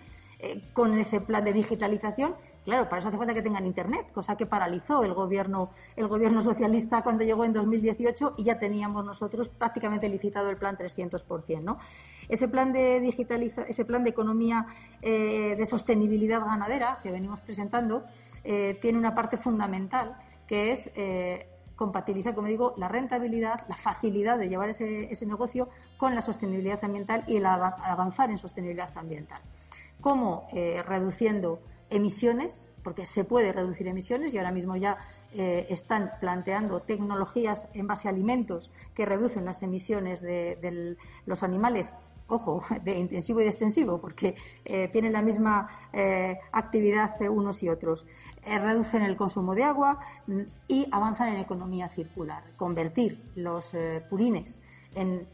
con 0.73 0.97
ese 0.97 1.21
plan 1.21 1.43
de 1.43 1.53
digitalización, 1.53 2.36
Claro, 2.65 2.89
para 2.89 2.99
eso 2.99 3.10
hace 3.10 3.17
falta 3.17 3.36
que 3.36 3.43
tengan 3.43 3.63
internet, 3.67 4.12
cosa 4.12 4.36
que 4.36 4.47
paralizó 4.47 5.04
el 5.04 5.13
gobierno, 5.13 5.69
el 5.95 6.08
gobierno 6.08 6.41
socialista 6.41 7.04
cuando 7.04 7.23
llegó 7.23 7.45
en 7.45 7.54
2018 7.54 8.34
y 8.38 8.43
ya 8.43 8.58
teníamos 8.58 9.06
nosotros 9.06 9.49
prácticamente 9.49 10.10
licitado 10.10 10.49
el 10.49 10.58
plan 10.58 10.75
300%, 10.75 11.62
¿no? 11.62 11.78
Ese 12.28 12.47
plan 12.47 12.73
de 12.73 12.99
digitaliza, 13.01 13.62
ese 13.63 13.86
plan 13.86 14.04
de 14.04 14.10
economía 14.10 14.65
eh, 15.04 15.54
de 15.56 15.65
sostenibilidad 15.67 16.43
ganadera 16.43 16.97
que 17.04 17.12
venimos 17.12 17.39
presentando 17.41 18.04
eh, 18.43 18.80
tiene 18.82 18.97
una 18.97 19.13
parte 19.13 19.38
fundamental 19.38 20.17
que 20.47 20.71
es 20.71 20.91
eh, 20.95 21.47
compatibilizar, 21.75 22.34
como 22.34 22.47
digo, 22.47 22.73
la 22.78 22.88
rentabilidad, 22.88 23.63
la 23.67 23.75
facilidad 23.75 24.39
de 24.39 24.49
llevar 24.49 24.69
ese, 24.69 25.12
ese 25.12 25.28
negocio 25.28 25.69
con 25.97 26.15
la 26.15 26.21
sostenibilidad 26.21 26.84
ambiental 26.84 27.23
y 27.28 27.38
el 27.38 27.45
avanzar 27.45 28.32
en 28.32 28.39
sostenibilidad 28.39 28.89
ambiental. 28.97 29.41
¿Cómo? 30.01 30.47
reduciendo 30.86 31.60
emisiones, 31.89 32.67
porque 32.83 33.05
se 33.05 33.23
puede 33.23 33.51
reducir 33.51 33.87
emisiones 33.87 34.33
y 34.33 34.37
ahora 34.37 34.51
mismo 34.51 34.75
ya 34.75 34.97
eh, 35.33 35.65
están 35.69 36.11
planteando 36.19 36.81
tecnologías 36.81 37.67
en 37.73 37.87
base 37.87 38.07
a 38.07 38.11
alimentos 38.11 38.71
que 38.93 39.05
reducen 39.05 39.43
las 39.43 39.63
emisiones 39.63 40.21
de, 40.21 40.95
los 41.25 41.43
animales 41.43 41.93
ojo, 42.27 42.63
de 42.83 42.97
intensivo 42.97 43.41
y 43.41 43.43
de 43.43 43.49
extensivo, 43.49 43.99
porque 43.99 44.35
eh, 44.63 44.87
tienen 44.89 45.13
la 45.13 45.21
misma 45.21 45.67
eh, 45.91 46.39
actividad 46.51 47.19
unos 47.29 47.63
y 47.63 47.69
otros. 47.69 48.05
reducen 48.45 49.01
el 49.01 49.17
consumo 49.17 49.55
de 49.55 49.63
agua 49.63 49.99
mm, 50.27 50.41
y 50.67 50.87
avanzan 50.91 51.29
en 51.29 51.37
economía 51.37 51.89
circular. 51.89 52.43
Convertir 52.55 53.31
los 53.35 53.71
purines 54.09 54.61
en 54.93 55.27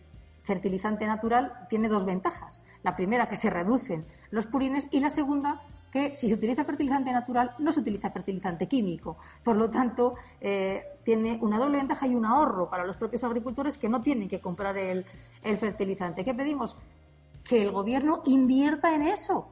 fertilizante 0.44 1.06
natural 1.06 1.68
tiene 1.70 1.90
dos 1.90 2.06
ventajas. 2.06 2.62
La 2.84 2.96
primera, 2.96 3.28
que 3.28 3.36
se 3.36 3.50
reducen 3.50 4.06
los 4.32 4.48
purines 4.48 4.88
y 4.92 5.00
la 5.00 5.10
segunda, 5.10 5.62
que 5.92 6.16
si 6.16 6.30
se 6.30 6.36
utiliza 6.36 6.64
fertilizante 6.64 7.12
natural 7.12 7.52
no 7.60 7.72
se 7.72 7.82
utiliza 7.82 8.10
fertilizante 8.10 8.68
químico. 8.68 9.18
Por 9.44 9.58
lo 9.58 9.70
tanto, 9.70 10.16
eh, 10.40 10.84
tiene 11.04 11.38
una 11.42 11.60
doble 11.60 11.78
ventaja 11.78 12.08
y 12.08 12.16
un 12.16 12.26
ahorro 12.26 12.70
para 12.70 12.86
los 12.86 12.96
propios 12.96 13.24
agricultores 13.24 13.78
que 13.78 13.90
no 13.90 14.02
tienen 14.02 14.30
que 14.30 14.40
comprar 14.40 14.78
el, 14.78 15.06
fertilizante. 15.58 16.24
¿Qué 16.24 16.34
pedimos? 16.34 16.78
Que 17.44 17.62
el 17.62 17.72
gobierno 17.72 18.22
invierta 18.26 18.96
en 18.96 19.04
eso. 19.04 19.48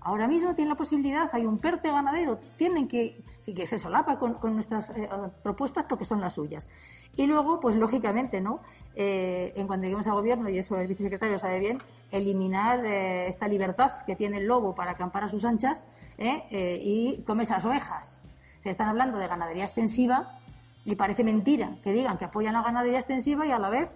Ahora 0.00 0.26
mismo 0.26 0.54
tiene 0.54 0.70
la 0.70 0.76
posibilidad, 0.76 1.30
hay 1.32 1.46
un 1.46 1.58
PERTE 1.58 1.90
ganadero, 1.90 2.38
tienen 2.56 2.88
que, 2.88 3.22
que 3.46 3.66
se 3.66 3.78
solapa 3.78 4.18
con, 4.18 4.36
nuestras 4.54 4.90
eh, 4.90 5.08
propuestas 5.42 5.86
porque 5.88 6.04
son 6.04 6.20
las 6.20 6.34
suyas. 6.34 6.68
Y 7.16 7.26
luego, 7.26 7.60
pues 7.60 7.76
lógicamente, 7.76 8.40
¿no? 8.40 8.60
Eh, 8.96 9.52
en 9.54 9.66
cuanto 9.66 9.84
lleguemos 9.84 10.06
al 10.06 10.14
gobierno, 10.14 10.48
y 10.48 10.58
eso 10.58 10.76
el 10.76 10.88
vicesecretario 10.88 11.38
sabe 11.38 11.60
bien, 11.60 11.78
eliminar 12.12 12.84
eh, 12.84 13.26
esta 13.26 13.48
libertad 13.48 14.04
que 14.06 14.14
tiene 14.14 14.38
el 14.38 14.46
lobo 14.46 14.74
para 14.74 14.92
acampar 14.92 15.24
a 15.24 15.28
sus 15.28 15.44
anchas 15.44 15.84
¿eh? 16.18 16.44
y 16.82 17.22
comer 17.24 17.44
esas 17.44 17.64
ovejas. 17.64 18.22
Se 18.62 18.70
están 18.70 18.88
hablando 18.88 19.18
de 19.18 19.26
ganadería 19.26 19.64
extensiva 19.64 20.38
y 20.84 20.94
parece 20.94 21.24
mentira 21.24 21.76
que 21.82 21.92
digan 21.92 22.18
que 22.18 22.26
apoyan 22.26 22.54
la 22.54 22.62
ganadería 22.62 22.98
extensiva 22.98 23.46
y 23.46 23.50
a 23.50 23.58
la 23.58 23.70
vez 23.70 23.88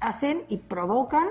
hacen 0.00 0.44
y 0.48 0.58
provocan 0.58 1.28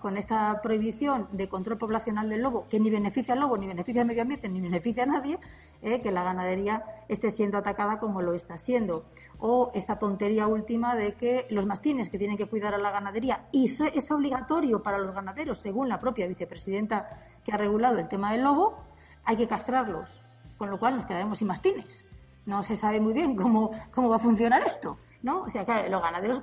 con 0.00 0.16
esta 0.16 0.60
prohibición 0.62 1.28
de 1.32 1.48
control 1.48 1.76
poblacional 1.76 2.28
del 2.28 2.42
lobo, 2.42 2.66
que 2.68 2.80
ni 2.80 2.88
beneficia 2.88 3.34
al 3.34 3.40
lobo, 3.40 3.58
ni 3.58 3.66
beneficia 3.66 4.02
al 4.02 4.08
medio 4.08 4.22
ambiente, 4.22 4.48
ni 4.48 4.60
beneficia 4.60 5.02
a 5.02 5.06
nadie, 5.06 5.38
¿eh? 5.82 6.00
que 6.00 6.10
la 6.10 6.22
ganadería 6.22 6.84
esté 7.08 7.30
siendo 7.30 7.58
atacada 7.58 7.98
como 7.98 8.22
lo 8.22 8.34
está 8.34 8.56
siendo. 8.58 9.04
O 9.38 9.70
esta 9.74 9.98
tontería 9.98 10.46
última 10.46 10.94
de 10.94 11.14
que 11.14 11.46
los 11.50 11.66
mastines 11.66 12.08
que 12.08 12.18
tienen 12.18 12.36
que 12.36 12.46
cuidar 12.46 12.74
a 12.74 12.78
la 12.78 12.90
ganadería, 12.90 13.46
y 13.52 13.66
es 13.66 14.10
obligatorio 14.10 14.82
para 14.82 14.98
los 14.98 15.14
ganaderos, 15.14 15.58
según 15.58 15.88
la 15.88 16.00
propia 16.00 16.26
vicepresidenta 16.26 17.08
que 17.44 17.52
ha 17.52 17.56
regulado 17.56 17.98
el 17.98 18.08
tema 18.08 18.32
del 18.32 18.42
lobo, 18.42 18.78
hay 19.24 19.36
que 19.36 19.46
castrarlos, 19.46 20.22
con 20.56 20.70
lo 20.70 20.78
cual 20.78 20.96
nos 20.96 21.04
quedaremos 21.04 21.38
sin 21.38 21.48
mastines. 21.48 22.06
No 22.46 22.62
se 22.62 22.76
sabe 22.76 23.00
muy 23.00 23.12
bien 23.12 23.34
cómo, 23.36 23.72
cómo 23.92 24.08
va 24.08 24.16
a 24.16 24.20
funcionar 24.20 24.62
esto. 24.64 24.96
¿no? 25.26 25.42
O 25.42 25.50
sea, 25.50 25.64
que 25.64 25.88
los 25.88 26.00
ganaderos 26.00 26.40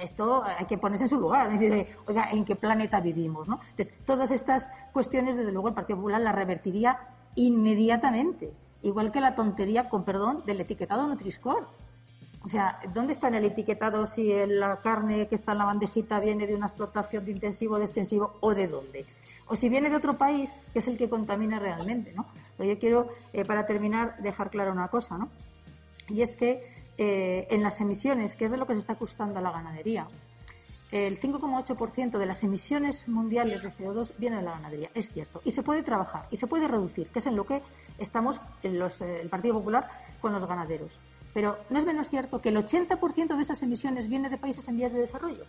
esto 0.00 0.42
hay 0.44 0.66
que 0.66 0.78
ponerse 0.78 1.04
en 1.04 1.10
su 1.10 1.16
lugar, 1.16 1.50
decir, 1.50 1.86
oiga, 2.06 2.30
¿en 2.30 2.44
qué 2.44 2.56
planeta 2.56 3.00
vivimos? 3.00 3.48
¿no? 3.48 3.60
Entonces, 3.70 3.94
todas 4.04 4.30
estas 4.30 4.68
cuestiones, 4.92 5.36
desde 5.36 5.52
luego, 5.52 5.68
el 5.68 5.74
Partido 5.74 5.98
Popular 5.98 6.20
las 6.20 6.34
revertiría 6.34 6.98
inmediatamente, 7.34 8.52
igual 8.82 9.12
que 9.12 9.20
la 9.20 9.34
tontería, 9.34 9.88
con 9.88 10.04
perdón, 10.04 10.42
del 10.46 10.60
etiquetado 10.60 11.06
Nutri-Score. 11.06 11.66
O 12.44 12.48
sea, 12.48 12.78
¿dónde 12.94 13.12
está 13.12 13.28
en 13.28 13.34
el 13.34 13.44
etiquetado 13.44 14.06
si 14.06 14.32
la 14.46 14.76
carne 14.76 15.26
que 15.26 15.34
está 15.34 15.52
en 15.52 15.58
la 15.58 15.64
bandejita 15.64 16.20
viene 16.20 16.46
de 16.46 16.54
una 16.54 16.66
explotación 16.66 17.24
de 17.24 17.32
intensivo, 17.32 17.76
de 17.78 17.84
extensivo 17.86 18.34
o 18.40 18.54
de 18.54 18.68
dónde? 18.68 19.04
O 19.48 19.56
si 19.56 19.68
viene 19.68 19.90
de 19.90 19.96
otro 19.96 20.16
país, 20.16 20.62
que 20.72 20.78
es 20.78 20.88
el 20.88 20.96
que 20.96 21.08
contamina 21.08 21.58
realmente, 21.58 22.12
¿no? 22.12 22.26
Pero 22.56 22.72
yo 22.72 22.78
quiero, 22.78 23.08
eh, 23.32 23.44
para 23.44 23.66
terminar, 23.66 24.16
dejar 24.18 24.50
clara 24.50 24.70
una 24.70 24.88
cosa, 24.88 25.18
¿no? 25.18 25.28
Y 26.08 26.22
es 26.22 26.36
que 26.36 26.75
eh, 26.98 27.46
en 27.50 27.62
las 27.62 27.80
emisiones, 27.80 28.36
que 28.36 28.46
es 28.46 28.50
de 28.50 28.56
lo 28.56 28.66
que 28.66 28.74
se 28.74 28.80
está 28.80 28.94
costando 28.94 29.38
a 29.38 29.42
la 29.42 29.50
ganadería, 29.50 30.06
el 30.92 31.20
5,8% 31.20 32.16
de 32.16 32.26
las 32.26 32.44
emisiones 32.44 33.08
mundiales 33.08 33.62
de 33.62 33.72
CO2 33.72 34.12
viene 34.18 34.36
de 34.36 34.42
la 34.42 34.52
ganadería, 34.52 34.90
es 34.94 35.10
cierto. 35.10 35.42
Y 35.44 35.50
se 35.50 35.62
puede 35.62 35.82
trabajar 35.82 36.28
y 36.30 36.36
se 36.36 36.46
puede 36.46 36.68
reducir, 36.68 37.08
que 37.08 37.18
es 37.18 37.26
en 37.26 37.36
lo 37.36 37.44
que 37.44 37.60
estamos 37.98 38.40
en 38.62 38.78
los, 38.78 39.00
eh, 39.00 39.20
el 39.20 39.28
Partido 39.28 39.54
Popular 39.54 39.88
con 40.20 40.32
los 40.32 40.46
ganaderos. 40.46 40.98
Pero 41.34 41.58
no 41.70 41.78
es 41.78 41.84
menos 41.84 42.08
cierto 42.08 42.40
que 42.40 42.50
el 42.50 42.56
80% 42.56 43.36
de 43.36 43.42
esas 43.42 43.62
emisiones 43.62 44.08
viene 44.08 44.30
de 44.30 44.38
países 44.38 44.68
en 44.68 44.76
vías 44.76 44.92
de 44.92 45.00
desarrollo 45.00 45.44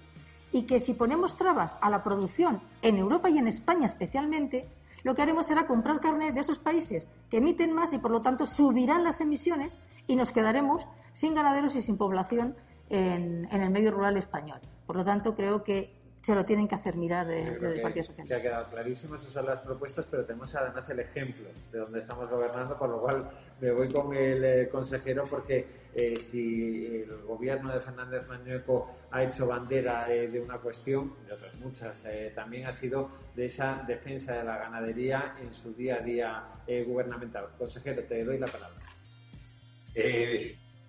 y 0.52 0.64
que 0.64 0.80
si 0.80 0.94
ponemos 0.94 1.38
trabas 1.38 1.78
a 1.82 1.90
la 1.90 2.04
producción 2.04 2.62
en 2.82 2.98
Europa 2.98 3.30
y 3.30 3.38
en 3.38 3.48
España 3.48 3.86
especialmente, 3.86 4.68
lo 5.04 5.14
que 5.14 5.22
haremos 5.22 5.48
será 5.48 5.68
comprar 5.68 6.00
carne 6.00 6.32
de 6.32 6.40
esos 6.40 6.60
países 6.60 7.08
que 7.30 7.38
emiten 7.38 7.74
más 7.74 7.94
y 7.94 8.00
por 8.00 8.12
lo 8.12 8.22
tanto 8.22 8.46
subirán 8.46 9.04
las 9.04 9.22
emisiones 9.22 9.80
y 10.08 10.16
nos 10.16 10.32
quedaremos 10.32 10.88
sin 11.12 11.36
ganaderos 11.36 11.76
y 11.76 11.82
sin 11.82 11.98
población 11.98 12.56
en, 12.90 13.48
en 13.52 13.62
el 13.62 13.70
medio 13.70 13.92
rural 13.92 14.18
español. 14.18 14.60
Por 14.86 14.96
lo 14.96 15.06
tanto, 15.06 15.36
creo 15.36 15.64
que 15.64 15.98
se 16.28 16.36
lo 16.36 16.44
tienen 16.44 16.68
que 16.68 16.76
hacer 16.76 16.98
mirar 16.98 17.26
del 17.26 17.82
Partido 17.82 18.04
Socialista. 18.04 18.26
Que 18.26 18.36
ha 18.36 18.42
quedado 18.42 18.70
clarísimo, 18.70 19.16
esas 19.16 19.30
son 19.30 19.46
las 19.46 19.64
propuestas, 19.64 20.06
pero 20.12 20.26
tenemos 20.26 20.54
además 20.56 20.90
el 20.90 21.00
ejemplo 21.00 21.48
de 21.72 21.80
donde 21.80 22.00
estamos 22.00 22.30
gobernando, 22.30 22.78
por 22.78 22.90
lo 22.90 23.00
cual 23.00 23.30
me 23.62 23.72
voy 23.72 23.90
con 23.90 24.14
el 24.14 24.44
eh, 24.44 24.70
consejero 24.70 25.24
porque 25.30 25.66
eh, 25.96 26.18
si 26.20 27.04
el 27.04 27.22
gobierno 27.26 27.74
de 27.74 27.80
Fernández 27.80 28.28
Mañueco 28.28 28.90
ha 29.10 29.24
hecho 29.24 29.48
bandera 29.48 30.14
eh, 30.14 30.28
de 30.28 30.42
una 30.42 30.58
cuestión, 30.58 31.14
de 31.26 31.34
otras 31.34 31.56
muchas, 31.56 32.04
también 32.36 32.66
ha 32.66 32.74
sido 32.74 33.10
de 33.34 33.46
esa 33.46 33.84
defensa 33.88 34.34
de 34.34 34.44
la 34.44 34.58
ganadería 34.58 35.36
en 35.42 35.54
su 35.54 35.74
día 35.74 35.96
a 35.96 36.00
día 36.00 36.44
gubernamental. 36.86 37.48
Consejero, 37.58 38.04
te 38.04 38.26
doy 38.26 38.38
la 38.38 38.48
palabra. 38.48 38.87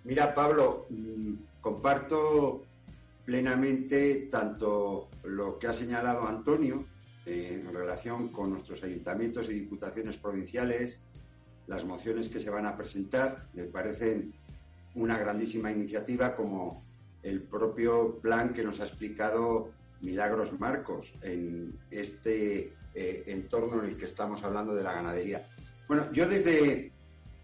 Mira, 0.03 0.33
Pablo, 0.33 0.87
mm, 0.89 1.33
comparto 1.61 2.63
plenamente 3.25 4.27
tanto 4.31 5.09
lo 5.23 5.59
que 5.59 5.67
ha 5.67 5.73
señalado 5.73 6.27
Antonio 6.27 6.85
eh, 7.25 7.61
en 7.61 7.73
relación 7.73 8.29
con 8.29 8.49
nuestros 8.49 8.83
ayuntamientos 8.83 9.49
y 9.49 9.53
diputaciones 9.53 10.17
provinciales, 10.17 11.01
las 11.67 11.85
mociones 11.85 12.29
que 12.29 12.39
se 12.39 12.49
van 12.49 12.65
a 12.65 12.75
presentar, 12.75 13.47
me 13.53 13.65
parecen 13.65 14.33
una 14.95 15.17
grandísima 15.17 15.71
iniciativa 15.71 16.35
como 16.35 16.83
el 17.21 17.43
propio 17.43 18.19
plan 18.19 18.53
que 18.53 18.63
nos 18.63 18.79
ha 18.79 18.85
explicado 18.85 19.69
Milagros 20.01 20.59
Marcos 20.59 21.13
en 21.21 21.77
este 21.91 22.73
eh, 22.95 23.23
entorno 23.27 23.83
en 23.83 23.91
el 23.91 23.97
que 23.97 24.05
estamos 24.05 24.43
hablando 24.43 24.73
de 24.73 24.83
la 24.83 24.93
ganadería. 24.93 25.45
Bueno, 25.87 26.11
yo 26.11 26.27
desde 26.27 26.91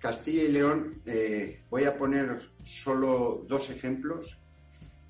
Castilla 0.05 0.43
y 0.43 0.51
León 0.51 1.01
eh, 1.05 1.63
voy 1.69 1.85
a 1.85 1.97
poner 1.97 2.39
solo 2.63 3.43
dos 3.47 3.69
ejemplos 3.69 4.37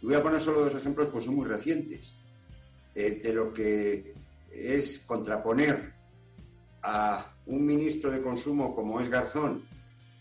voy 0.05 0.15
a 0.15 0.23
poner 0.23 0.39
solo 0.39 0.61
dos 0.61 0.75
ejemplos, 0.75 1.09
pues 1.09 1.25
son 1.25 1.35
muy 1.35 1.47
recientes, 1.47 2.19
eh, 2.93 3.19
de 3.23 3.33
lo 3.33 3.51
que 3.51 4.13
es 4.51 4.99
contraponer 4.99 5.93
a 6.83 7.33
un 7.47 7.65
ministro 7.65 8.11
de 8.11 8.21
consumo 8.21 8.75
como 8.75 9.01
es 9.01 9.09
Garzón, 9.09 9.63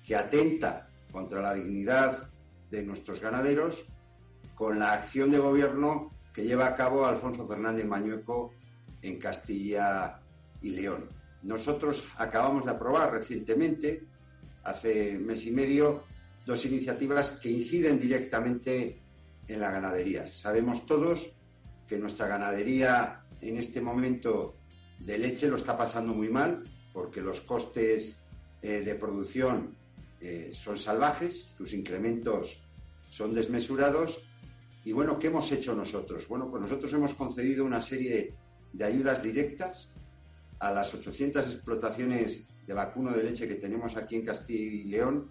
que 0.04 0.16
atenta 0.16 0.88
contra 1.12 1.40
la 1.42 1.54
dignidad 1.54 2.30
de 2.70 2.82
nuestros 2.82 3.20
ganaderos, 3.20 3.84
con 4.54 4.78
la 4.78 4.94
acción 4.94 5.30
de 5.30 5.38
gobierno 5.38 6.10
que 6.32 6.44
lleva 6.44 6.66
a 6.66 6.74
cabo 6.74 7.04
Alfonso 7.04 7.46
Fernández 7.46 7.84
Mañueco 7.84 8.52
en 9.02 9.18
Castilla 9.18 10.20
y 10.62 10.70
León. 10.70 11.08
Nosotros 11.42 12.08
acabamos 12.16 12.64
de 12.64 12.70
aprobar 12.70 13.12
recientemente, 13.12 14.02
hace 14.64 15.18
mes 15.18 15.46
y 15.46 15.50
medio, 15.52 16.04
dos 16.46 16.64
iniciativas 16.66 17.32
que 17.32 17.50
inciden 17.50 17.98
directamente 17.98 18.98
en 19.46 19.60
la 19.60 19.70
ganadería. 19.70 20.26
Sabemos 20.26 20.86
todos 20.86 21.30
que 21.86 21.98
nuestra 21.98 22.26
ganadería 22.26 23.24
en 23.40 23.58
este 23.58 23.80
momento 23.80 24.56
de 24.98 25.18
leche 25.18 25.48
lo 25.48 25.56
está 25.56 25.76
pasando 25.76 26.14
muy 26.14 26.28
mal 26.28 26.64
porque 26.92 27.20
los 27.20 27.40
costes 27.42 28.22
eh, 28.62 28.80
de 28.80 28.94
producción 28.94 29.76
eh, 30.20 30.50
son 30.54 30.78
salvajes, 30.78 31.48
sus 31.56 31.74
incrementos 31.74 32.62
son 33.10 33.34
desmesurados. 33.34 34.22
Y 34.84 34.92
bueno, 34.92 35.18
¿qué 35.18 35.26
hemos 35.26 35.50
hecho 35.52 35.74
nosotros? 35.74 36.26
Bueno, 36.28 36.50
pues 36.50 36.62
nosotros 36.62 36.92
hemos 36.92 37.14
concedido 37.14 37.64
una 37.64 37.82
serie 37.82 38.34
de 38.72 38.84
ayudas 38.84 39.22
directas 39.22 39.90
a 40.58 40.70
las 40.70 40.94
800 40.94 41.46
explotaciones 41.46 42.48
de 42.66 42.74
vacuno 42.74 43.12
de 43.12 43.22
leche 43.22 43.48
que 43.48 43.56
tenemos 43.56 43.96
aquí 43.96 44.16
en 44.16 44.24
Castilla 44.24 44.60
y 44.60 44.84
León 44.84 45.30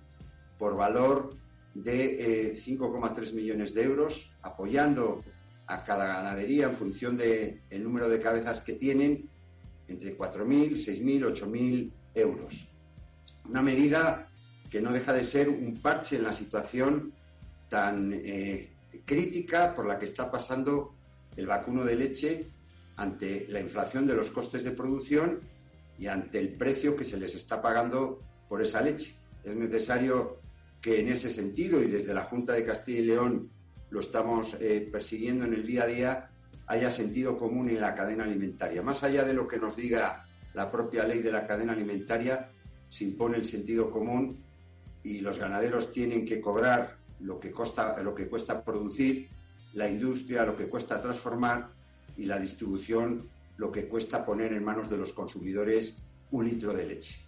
por 0.57 0.75
valor 0.75 1.35
de 1.73 2.53
5,3 2.53 3.29
eh, 3.29 3.33
millones 3.33 3.73
de 3.73 3.83
euros, 3.83 4.35
apoyando 4.41 5.23
a 5.65 5.83
cada 5.83 6.07
ganadería 6.07 6.65
en 6.65 6.75
función 6.75 7.17
del 7.17 7.61
el 7.69 7.83
número 7.83 8.09
de 8.09 8.19
cabezas 8.19 8.61
que 8.61 8.73
tienen, 8.73 9.29
entre 9.87 10.17
4.000, 10.17 10.73
6.000, 10.73 11.33
8.000 11.33 11.91
euros. 12.15 12.67
Una 13.49 13.61
medida 13.61 14.29
que 14.69 14.81
no 14.81 14.91
deja 14.91 15.13
de 15.13 15.23
ser 15.23 15.49
un 15.49 15.81
parche 15.81 16.15
en 16.15 16.23
la 16.23 16.33
situación 16.33 17.13
tan 17.69 18.11
eh, 18.13 18.71
crítica 19.05 19.75
por 19.75 19.85
la 19.85 19.97
que 19.97 20.05
está 20.05 20.29
pasando 20.29 20.93
el 21.35 21.47
vacuno 21.47 21.83
de 21.83 21.95
leche 21.95 22.47
ante 22.95 23.47
la 23.49 23.59
inflación 23.59 24.05
de 24.05 24.13
los 24.15 24.29
costes 24.29 24.63
de 24.63 24.71
producción 24.71 25.41
y 26.03 26.07
ante 26.07 26.37
el 26.37 26.49
precio 26.49 26.97
que 26.97 27.05
se 27.05 27.17
les 27.17 27.33
está 27.33 27.61
pagando 27.61 28.19
por 28.49 28.61
esa 28.61 28.81
leche. 28.81 29.15
Es 29.41 29.55
necesario 29.55 30.41
que 30.81 30.99
en 30.99 31.07
ese 31.07 31.29
sentido, 31.29 31.81
y 31.81 31.87
desde 31.87 32.13
la 32.13 32.23
Junta 32.25 32.51
de 32.51 32.65
Castilla 32.65 32.99
y 32.99 33.05
León 33.05 33.49
lo 33.89 34.01
estamos 34.01 34.57
eh, 34.59 34.89
persiguiendo 34.91 35.45
en 35.45 35.53
el 35.53 35.65
día 35.65 35.83
a 35.83 35.87
día, 35.87 36.29
haya 36.67 36.91
sentido 36.91 37.37
común 37.37 37.69
en 37.69 37.79
la 37.79 37.95
cadena 37.95 38.25
alimentaria. 38.25 38.81
Más 38.81 39.01
allá 39.03 39.23
de 39.23 39.33
lo 39.33 39.47
que 39.47 39.57
nos 39.57 39.77
diga 39.77 40.25
la 40.53 40.69
propia 40.69 41.05
ley 41.05 41.21
de 41.21 41.31
la 41.31 41.47
cadena 41.47 41.71
alimentaria, 41.71 42.49
se 42.89 43.05
impone 43.05 43.37
el 43.37 43.45
sentido 43.45 43.89
común 43.89 44.43
y 45.03 45.21
los 45.21 45.39
ganaderos 45.39 45.89
tienen 45.89 46.25
que 46.25 46.41
cobrar 46.41 46.97
lo 47.21 47.39
que, 47.39 47.53
lo 48.03 48.13
que 48.13 48.27
cuesta 48.27 48.61
producir, 48.61 49.29
la 49.73 49.87
industria 49.87 50.43
lo 50.43 50.57
que 50.57 50.67
cuesta 50.67 50.99
transformar 50.99 51.69
y 52.17 52.25
la 52.25 52.39
distribución 52.39 53.29
lo 53.57 53.71
que 53.71 53.87
cuesta 53.87 54.25
poner 54.25 54.53
en 54.53 54.63
manos 54.63 54.89
de 54.89 54.97
los 54.97 55.13
consumidores 55.13 55.97
un 56.31 56.45
litro 56.45 56.73
de 56.73 56.85
leche. 56.85 57.19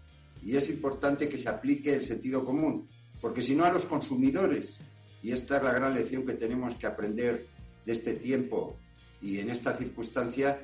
Y 0.43 0.55
es 0.55 0.69
importante 0.69 1.29
que 1.29 1.37
se 1.37 1.49
aplique 1.49 1.93
el 1.93 2.03
sentido 2.03 2.43
común, 2.43 2.87
porque 3.21 3.41
si 3.41 3.55
no 3.55 3.65
a 3.65 3.71
los 3.71 3.85
consumidores, 3.85 4.79
y 5.21 5.31
esta 5.31 5.57
es 5.57 5.63
la 5.63 5.73
gran 5.73 5.93
lección 5.93 6.25
que 6.25 6.33
tenemos 6.33 6.75
que 6.75 6.87
aprender 6.87 7.47
de 7.85 7.91
este 7.91 8.13
tiempo 8.13 8.77
y 9.21 9.39
en 9.39 9.49
esta 9.49 9.73
circunstancia, 9.73 10.59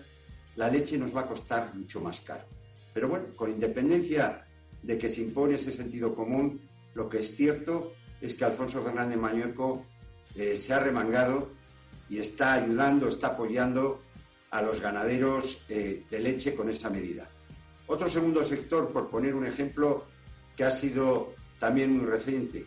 la 0.56 0.70
leche 0.70 0.98
nos 0.98 1.16
va 1.16 1.22
a 1.22 1.28
costar 1.28 1.74
mucho 1.74 2.02
más 2.02 2.22
caro. 2.22 2.46
Pero 2.94 3.08
bueno, 3.08 3.28
con 3.36 3.50
independencia 3.50 4.46
de 4.84 4.98
que 4.98 5.10
se 5.10 5.22
impone 5.22 5.56
ese 5.56 5.72
sentido 5.72 6.14
común, 6.14 6.62
lo 6.94 7.10
que 7.10 7.20
es 7.20 7.36
cierto 7.36 7.94
es 8.20 8.34
que 8.34 8.46
Alfonso 8.46 8.84
Fernández 8.84 9.18
Mañueco 9.18 9.86
eh, 10.36 10.56
se 10.56 10.74
ha 10.74 10.80
remangado 10.80 11.50
y 12.10 12.20
está 12.20 12.54
ayudando, 12.54 13.08
está 13.08 13.28
apoyando 13.28 14.02
a 14.52 14.62
los 14.62 14.82
ganaderos 14.82 15.64
eh, 15.70 16.04
de 16.10 16.20
leche 16.20 16.54
con 16.56 16.70
esa 16.70 16.90
medida. 16.90 17.28
Otro 17.88 18.10
segundo 18.10 18.44
sector, 18.44 18.92
por 18.92 19.10
poner 19.10 19.34
un 19.34 19.46
ejemplo, 19.46 20.06
que 20.56 20.66
ha 20.66 20.72
sido 20.72 21.34
también 21.58 21.98
muy 21.98 22.06
reciente. 22.06 22.66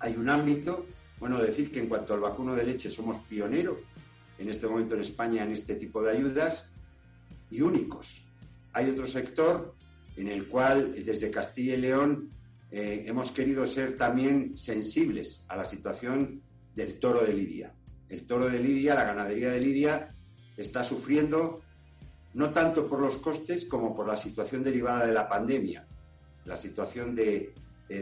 Hay 0.00 0.16
un 0.16 0.28
ámbito, 0.28 0.86
bueno, 1.18 1.38
decir 1.38 1.70
que 1.70 1.80
en 1.80 1.88
cuanto 1.88 2.14
al 2.14 2.20
vacuno 2.20 2.54
de 2.54 2.64
leche 2.64 2.90
somos 2.90 3.18
pioneros 3.18 3.78
en 4.38 4.48
este 4.48 4.66
momento 4.66 4.94
en 4.94 5.00
España 5.00 5.42
en 5.42 5.52
este 5.52 5.74
tipo 5.74 6.02
de 6.02 6.12
ayudas 6.12 6.70
y 7.50 7.60
únicos. 7.60 8.24
Hay 8.72 8.90
otro 8.90 9.06
sector 9.06 9.74
en 10.16 10.28
el 10.28 10.46
cual 10.48 10.94
desde 11.04 11.30
Castilla 11.30 11.74
y 11.74 11.78
León 11.78 12.30
eh, 12.70 13.04
hemos 13.06 13.32
querido 13.32 13.66
ser 13.66 13.96
también 13.96 14.56
sensibles 14.56 15.44
a 15.48 15.56
la 15.56 15.64
situación 15.64 16.42
del 16.74 16.98
toro 16.98 17.24
de 17.24 17.32
Lidia. 17.32 17.74
El 18.08 18.26
toro 18.26 18.48
de 18.48 18.58
Lidia, 18.58 18.94
la 18.94 19.04
ganadería 19.04 19.50
de 19.50 19.60
Lidia, 19.60 20.14
está 20.58 20.82
sufriendo 20.82 21.62
no 22.34 22.50
tanto 22.50 22.86
por 22.86 23.00
los 23.00 23.18
costes 23.18 23.64
como 23.64 23.94
por 23.94 24.06
la 24.06 24.16
situación 24.16 24.62
derivada 24.62 25.06
de 25.06 25.12
la 25.12 25.28
pandemia, 25.28 25.86
la 26.44 26.56
situación 26.56 27.14
de 27.14 27.54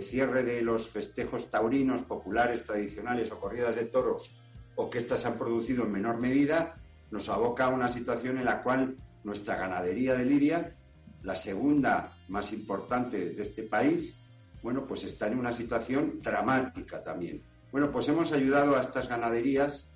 cierre 0.02 0.42
de 0.42 0.62
los 0.62 0.88
festejos 0.88 1.48
taurinos 1.48 2.02
populares, 2.02 2.64
tradicionales 2.64 3.30
o 3.30 3.38
corridas 3.38 3.76
de 3.76 3.84
toros, 3.84 4.34
o 4.74 4.90
que 4.90 4.98
éstas 4.98 5.24
han 5.24 5.38
producido 5.38 5.84
en 5.84 5.92
menor 5.92 6.18
medida, 6.18 6.74
nos 7.10 7.28
aboca 7.28 7.66
a 7.66 7.68
una 7.68 7.88
situación 7.88 8.38
en 8.38 8.44
la 8.44 8.62
cual 8.62 8.96
nuestra 9.22 9.56
ganadería 9.56 10.14
de 10.14 10.24
Lidia, 10.24 10.76
la 11.22 11.36
segunda 11.36 12.16
más 12.28 12.52
importante 12.52 13.30
de 13.30 13.42
este 13.42 13.62
país, 13.62 14.20
bueno, 14.62 14.86
pues 14.86 15.04
está 15.04 15.28
en 15.28 15.38
una 15.38 15.52
situación 15.52 16.20
dramática 16.20 17.02
también. 17.02 17.42
Bueno, 17.70 17.90
pues 17.90 18.08
hemos 18.08 18.32
ayudado 18.32 18.76
a 18.76 18.80
estas 18.80 19.08
ganaderías, 19.08 19.90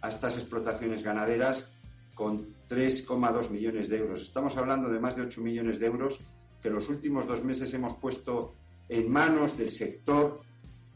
a 0.00 0.08
estas 0.08 0.36
explotaciones 0.36 1.02
ganaderas, 1.02 1.70
con 2.16 2.56
3,2 2.66 3.50
millones 3.50 3.90
de 3.90 3.98
euros. 3.98 4.22
Estamos 4.22 4.56
hablando 4.56 4.88
de 4.88 4.98
más 4.98 5.16
de 5.16 5.22
8 5.22 5.42
millones 5.42 5.78
de 5.78 5.86
euros 5.86 6.18
que 6.62 6.70
los 6.70 6.88
últimos 6.88 7.26
dos 7.28 7.44
meses 7.44 7.72
hemos 7.74 7.94
puesto 7.96 8.54
en 8.88 9.12
manos 9.12 9.58
del 9.58 9.70
sector 9.70 10.40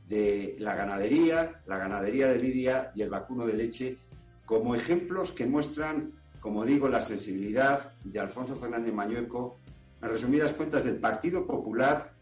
de 0.08 0.56
la 0.58 0.74
ganadería, 0.74 1.60
la 1.66 1.76
ganadería 1.76 2.26
de 2.26 2.38
Lidia 2.38 2.90
y 2.94 3.02
el 3.02 3.10
vacuno 3.10 3.46
de 3.46 3.52
leche, 3.52 3.98
como 4.46 4.74
ejemplos 4.74 5.30
que 5.30 5.46
muestran, 5.46 6.12
como 6.40 6.64
digo, 6.64 6.88
la 6.88 7.02
sensibilidad 7.02 7.92
de 8.02 8.18
Alfonso 8.18 8.56
Fernández 8.56 8.94
Mañueco, 8.94 9.58
en 10.00 10.08
resumidas 10.08 10.54
cuentas, 10.54 10.86
del 10.86 10.96
Partido 10.96 11.46
Popular 11.46 12.14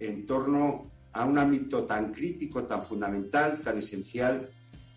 en 0.00 0.24
torno 0.24 0.90
a 1.12 1.26
un 1.26 1.36
ámbito 1.38 1.84
tan 1.84 2.14
crítico, 2.14 2.64
tan 2.64 2.82
fundamental, 2.82 3.60
tan 3.60 3.76
esencial 3.76 4.48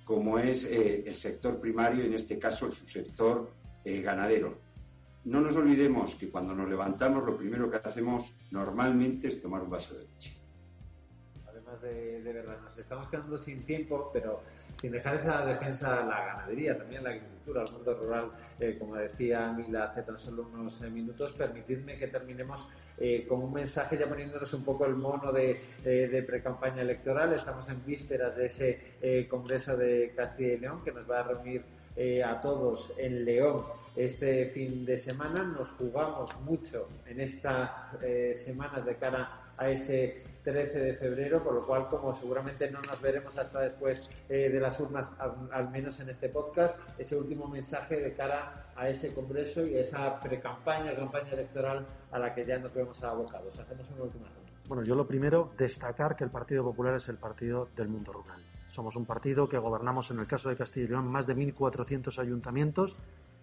como 0.03 0.39
es 0.39 0.65
eh, 0.65 1.03
el 1.05 1.15
sector 1.15 1.59
primario, 1.59 2.03
en 2.03 2.13
este 2.13 2.37
caso 2.37 2.65
el 2.65 2.71
subsector 2.71 3.51
eh, 3.83 4.01
ganadero. 4.01 4.59
No 5.23 5.39
nos 5.39 5.55
olvidemos 5.55 6.15
que 6.15 6.29
cuando 6.29 6.55
nos 6.55 6.67
levantamos 6.67 7.23
lo 7.23 7.37
primero 7.37 7.69
que 7.69 7.77
hacemos 7.77 8.33
normalmente 8.49 9.27
es 9.27 9.39
tomar 9.39 9.61
un 9.61 9.69
vaso 9.69 9.93
de 9.95 10.05
leche. 10.05 10.35
Además 11.47 11.81
de, 11.81 12.21
verdad, 12.23 12.59
nos 12.61 12.77
estamos 12.77 13.07
quedando 13.07 13.37
sin 13.37 13.63
tiempo, 13.63 14.09
pero 14.11 14.41
sin 14.79 14.91
dejar 14.91 15.15
esa 15.15 15.45
defensa 15.45 16.03
la 16.03 16.25
ganadería, 16.25 16.77
también 16.77 17.03
la 17.03 17.09
agricultura, 17.11 17.30
el 17.57 17.71
mundo 17.71 17.93
rural, 17.93 18.31
eh, 18.59 18.77
como 18.79 18.95
decía 18.95 19.51
Mila 19.51 19.85
hace 19.85 20.03
tan 20.03 20.17
solo 20.17 20.49
unos 20.53 20.79
minutos, 20.81 21.33
permitidme 21.33 21.97
que 21.97 22.07
terminemos 22.07 22.67
con 23.27 23.41
un 23.41 23.51
mensaje 23.51 23.97
ya 23.97 24.07
poniéndonos 24.07 24.53
un 24.53 24.63
poco 24.63 24.85
el 24.85 24.95
mono 24.95 25.31
de, 25.31 25.59
pre-campaña 26.27 26.83
electoral. 26.83 27.33
Estamos 27.33 27.67
en 27.69 27.83
vísperas 27.83 28.35
de 28.35 28.45
ese 28.45 29.27
Congreso 29.27 29.75
de 29.75 30.13
Castilla 30.15 30.53
y 30.53 30.57
León 30.59 30.83
que 30.83 30.91
nos 30.91 31.09
va 31.09 31.21
a 31.21 31.23
reunir 31.23 31.63
a 32.23 32.39
todos 32.39 32.93
en 32.99 33.25
León 33.25 33.63
este 33.95 34.45
fin 34.47 34.85
de 34.85 34.97
semana. 34.97 35.43
Nos 35.43 35.71
jugamos 35.71 36.39
mucho 36.41 36.87
en 37.05 37.19
estas 37.19 37.97
eh, 38.01 38.33
semanas 38.35 38.85
de 38.85 38.95
cara 38.95 39.40
a 39.61 39.69
ese 39.69 40.23
13 40.43 40.79
de 40.79 40.93
febrero, 40.95 41.43
por 41.43 41.53
lo 41.53 41.65
cual, 41.65 41.87
como 41.87 42.13
seguramente 42.13 42.69
no 42.71 42.79
nos 42.81 42.99
veremos 42.99 43.37
hasta 43.37 43.59
después 43.59 44.09
eh, 44.27 44.49
de 44.49 44.59
las 44.59 44.79
urnas, 44.79 45.13
al, 45.51 45.69
menos 45.69 45.99
en 45.99 46.09
este 46.09 46.29
podcast, 46.29 46.79
ese 46.97 47.15
último 47.15 47.47
mensaje 47.47 48.01
de 48.01 48.13
cara 48.13 48.71
a 48.75 48.89
ese 48.89 49.13
congreso 49.13 49.65
y 49.65 49.75
a 49.75 49.81
esa 49.81 50.19
pre-campaña, 50.19 50.95
campaña 50.95 51.31
electoral 51.33 51.85
a 52.11 52.17
la 52.17 52.33
que 52.33 52.43
ya 52.43 52.57
nos 52.57 52.73
vemos 52.73 53.03
abocados. 53.03 53.59
Hacemos 53.59 53.87
una 53.91 54.03
última 54.03 54.25
ronda. 54.25 54.51
Bueno, 54.67 54.83
yo 54.83 54.95
lo 54.95 55.05
primero, 55.05 55.51
destacar 55.57 56.15
que 56.15 56.23
el 56.23 56.31
Partido 56.31 56.63
Popular 56.63 56.95
es 56.95 57.07
el 57.09 57.17
partido 57.17 57.69
del 57.75 57.89
mundo 57.89 58.13
rural. 58.13 58.41
Somos 58.67 58.95
un 58.95 59.05
partido 59.05 59.47
que 59.47 59.59
gobernamos, 59.59 60.09
en 60.09 60.19
el 60.19 60.27
caso 60.27 60.49
de 60.49 60.55
Castilla 60.55 60.85
y 60.85 60.89
León, 60.89 61.07
más 61.07 61.27
de 61.27 61.35
1.400 61.35 62.17
ayuntamientos 62.17 62.95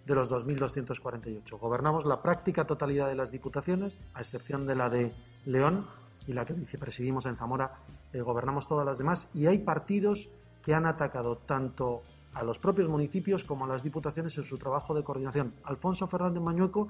de 0.06 0.14
los 0.14 0.32
2.248. 0.32 1.58
Gobernamos 1.58 2.06
la 2.06 2.22
práctica 2.22 2.66
totalidad 2.66 3.08
de 3.08 3.14
las 3.14 3.30
diputaciones, 3.30 4.00
a 4.14 4.20
excepción 4.20 4.66
de 4.66 4.74
la 4.74 4.88
de 4.88 5.12
León 5.44 5.86
y 6.28 6.34
la 6.34 6.44
que 6.44 6.52
vicepresidimos 6.52 7.26
en 7.26 7.36
Zamora, 7.36 7.72
eh, 8.12 8.20
gobernamos 8.20 8.68
todas 8.68 8.86
las 8.86 8.98
demás 8.98 9.28
y 9.34 9.46
hay 9.46 9.58
partidos 9.58 10.28
que 10.62 10.74
han 10.74 10.86
atacado 10.86 11.38
tanto 11.38 12.02
a 12.34 12.44
los 12.44 12.58
propios 12.58 12.88
municipios 12.88 13.44
como 13.44 13.64
a 13.64 13.68
las 13.68 13.82
diputaciones 13.82 14.36
en 14.36 14.44
su 14.44 14.58
trabajo 14.58 14.94
de 14.94 15.02
coordinación. 15.02 15.54
Alfonso 15.64 16.06
Fernández 16.06 16.42
Mañueco 16.42 16.88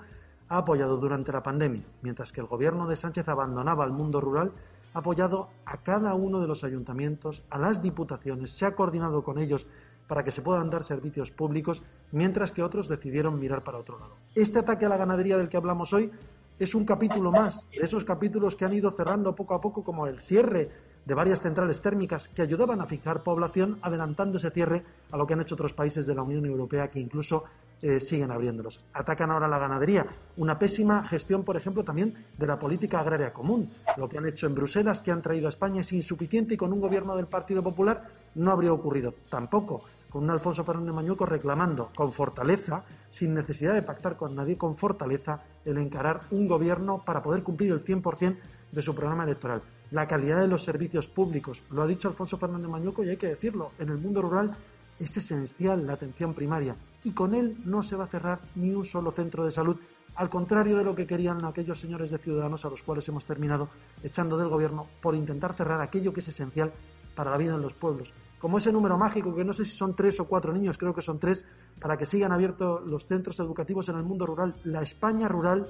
ha 0.49 0.59
apoyado 0.59 0.97
durante 0.97 1.31
la 1.31 1.43
pandemia, 1.43 1.85
mientras 2.03 2.33
que 2.33 2.41
el 2.41 2.49
gobierno 2.49 2.89
de 2.89 2.97
Sánchez 2.97 3.29
abandonaba 3.29 3.85
el 3.85 3.93
mundo 3.93 4.21
rural, 4.21 4.53
ha 4.93 4.99
apoyado 4.99 5.51
a 5.65 5.77
cada 5.79 6.15
uno 6.15 6.41
de 6.41 6.49
los 6.49 6.65
ayuntamientos, 6.65 7.45
a 7.49 7.59
las 7.59 7.81
diputaciones, 7.81 8.51
se 8.51 8.67
ha 8.67 8.75
coordinado 8.75 9.23
con 9.23 9.39
ellos 9.39 9.67
para 10.09 10.25
que 10.25 10.33
se 10.33 10.43
puedan 10.43 10.71
dar 10.71 10.83
servicios 10.83 11.31
públicos, 11.31 11.83
mientras 12.11 12.51
que 12.51 12.63
otros 12.63 12.89
decidieron 12.89 13.39
mirar 13.39 13.63
para 13.63 13.79
otro 13.79 14.01
lado. 14.01 14.17
Este 14.35 14.59
ataque 14.59 14.87
a 14.87 14.89
la 14.89 14.97
ganadería 14.97 15.37
del 15.37 15.49
que 15.49 15.59
hablamos 15.59 15.93
hoy 15.93 16.11
es 16.59 16.75
un 16.75 16.85
capítulo 16.85 17.31
más 17.31 17.69
de 17.71 17.85
esos 17.85 18.05
capítulos 18.05 18.57
que 18.57 18.65
han 18.65 18.73
ido 18.73 18.91
cerrando 18.91 19.35
poco 19.35 19.55
a 19.55 19.61
poco, 19.61 19.85
como 19.85 20.07
el 20.07 20.19
cierre 20.19 20.71
de 21.05 21.15
varias 21.15 21.41
centrales 21.41 21.81
térmicas 21.81 22.29
que 22.29 22.43
ayudaban 22.43 22.81
a 22.81 22.87
fijar 22.87 23.23
población, 23.23 23.79
adelantando 23.81 24.39
ese 24.39 24.51
cierre 24.51 24.85
a 25.11 25.17
lo 25.17 25.27
que 25.27 25.35
han 25.35 25.41
hecho 25.41 25.55
otros 25.55 25.73
países 25.73 26.07
de 26.07 26.15
la 26.15 26.23
Unión 26.23 26.45
Europea 26.45 26.91
que 26.91 27.01
incluso 27.01 27.45
eh, 27.81 28.01
siguen 28.01 28.31
abriéndolos. 28.31 28.85
Atacan 28.93 29.31
ahora 29.31 29.47
la 29.47 29.59
ganadería. 29.59 30.05
Una 30.37 30.59
pésima 30.59 31.05
gestión, 31.05 31.45
por 31.45 31.57
ejemplo, 31.57 31.85
también 31.85 32.27
de 32.37 32.47
la 32.47 32.59
política 32.59 33.01
agraria 33.01 33.33
común. 33.33 33.71
Lo 33.97 34.09
que 34.09 34.19
han 34.19 34.27
hecho 34.27 34.47
en 34.49 34.55
Bruselas, 34.55 35.01
que 35.01 35.13
han 35.13 35.23
traído 35.23 35.47
a 35.47 35.51
España, 35.51 35.81
es 35.81 35.93
insuficiente 35.93 36.55
y 36.55 36.57
con 36.57 36.73
un 36.73 36.81
gobierno 36.81 37.17
del 37.17 37.27
Partido 37.27 37.63
Popular 37.63 38.05
no 38.35 38.51
habría 38.51 38.73
ocurrido 38.73 39.15
tampoco 39.31 39.85
con 40.11 40.25
un 40.25 40.31
Alfonso 40.31 40.65
Fernández 40.65 40.95
Mañueco 40.95 41.27
reclamando 41.27 41.91
con 41.95 42.13
fortaleza, 42.13 42.85
sin 43.11 43.35
necesidad 43.35 43.75
de 43.75 43.83
pactar 43.83 44.17
con 44.17 44.35
nadie, 44.35 44.57
con 44.57 44.77
fortaleza, 44.77 45.43
el 45.65 45.79
encarar 45.79 46.21
un 46.31 46.49
gobierno 46.49 47.03
para 47.05 47.23
poder 47.23 47.43
cumplir 47.43 47.73
el 47.73 47.85
100% 47.85 48.37
de 48.73 48.83
su 48.83 48.95
programa 48.95 49.25
electoral. 49.25 49.63
La 49.91 50.07
calidad 50.07 50.41
de 50.41 50.49
los 50.49 50.65
servicios 50.65 51.09
públicos, 51.09 51.63
lo 51.71 51.83
ha 51.83 51.87
dicho 51.87 52.09
Alfonso 52.09 52.39
Fernández 52.39 52.69
Mañueco 52.69 53.05
y 53.05 53.11
hay 53.11 53.17
que 53.17 53.29
decirlo, 53.29 53.73
en 53.79 53.89
el 53.89 53.99
mundo 53.99 54.21
rural 54.21 54.55
es 54.99 55.17
esencial 55.17 55.87
la 55.87 55.95
atención 55.95 56.35
primaria 56.35 56.77
y 57.05 57.13
con 57.13 57.35
él 57.35 57.57
no 57.65 57.83
se 57.83 57.97
va 57.97 58.05
a 58.05 58.09
cerrar 58.09 58.41
ni 58.57 58.75
un 58.75 58.85
solo 58.85 59.13
centro 59.13 59.45
de 59.45 59.51
salud, 59.51 59.79
al 60.17 60.29
contrario 60.29 60.77
de 60.77 60.85
lo 60.85 60.95
que 60.95 61.07
querían 61.07 61.45
aquellos 61.45 61.79
señores 61.79 62.11
de 62.11 62.19
Ciudadanos 62.19 62.65
a 62.65 62.71
los 62.71 62.83
cuales 62.83 63.09
hemos 63.09 63.25
terminado 63.25 63.69
echando 64.03 64.37
del 64.37 64.49
gobierno 64.49 64.87
por 65.01 65.15
intentar 65.15 65.55
cerrar 65.55 65.81
aquello 65.81 66.13
que 66.13 66.21
es 66.21 66.29
esencial 66.29 66.73
para 67.15 67.31
la 67.31 67.37
vida 67.37 67.55
en 67.55 67.63
los 67.63 67.73
pueblos 67.73 68.13
como 68.39 68.59
ese 68.59 68.73
número 68.73 68.97
mágico, 68.97 69.35
que 69.35 69.45
no 69.45 69.53
sé 69.53 69.65
si 69.65 69.77
son 69.77 69.95
tres 69.95 70.21
o 70.21 70.27
cuatro 70.27 70.53
niños, 70.53 70.79
creo 70.79 70.95
que 70.95 71.03
son 71.03 71.19
tres, 71.19 71.45
para 71.81 71.97
que 71.97 72.07
sigan 72.07 72.33
abiertos 72.33 72.87
los 72.87 73.07
centros 73.07 73.39
educativos 73.41 73.89
en 73.89 73.97
el 73.97 74.05
mundo 74.05 74.27
rural. 74.27 74.55
La 74.65 74.83
España 74.83 75.29
rural 75.29 75.69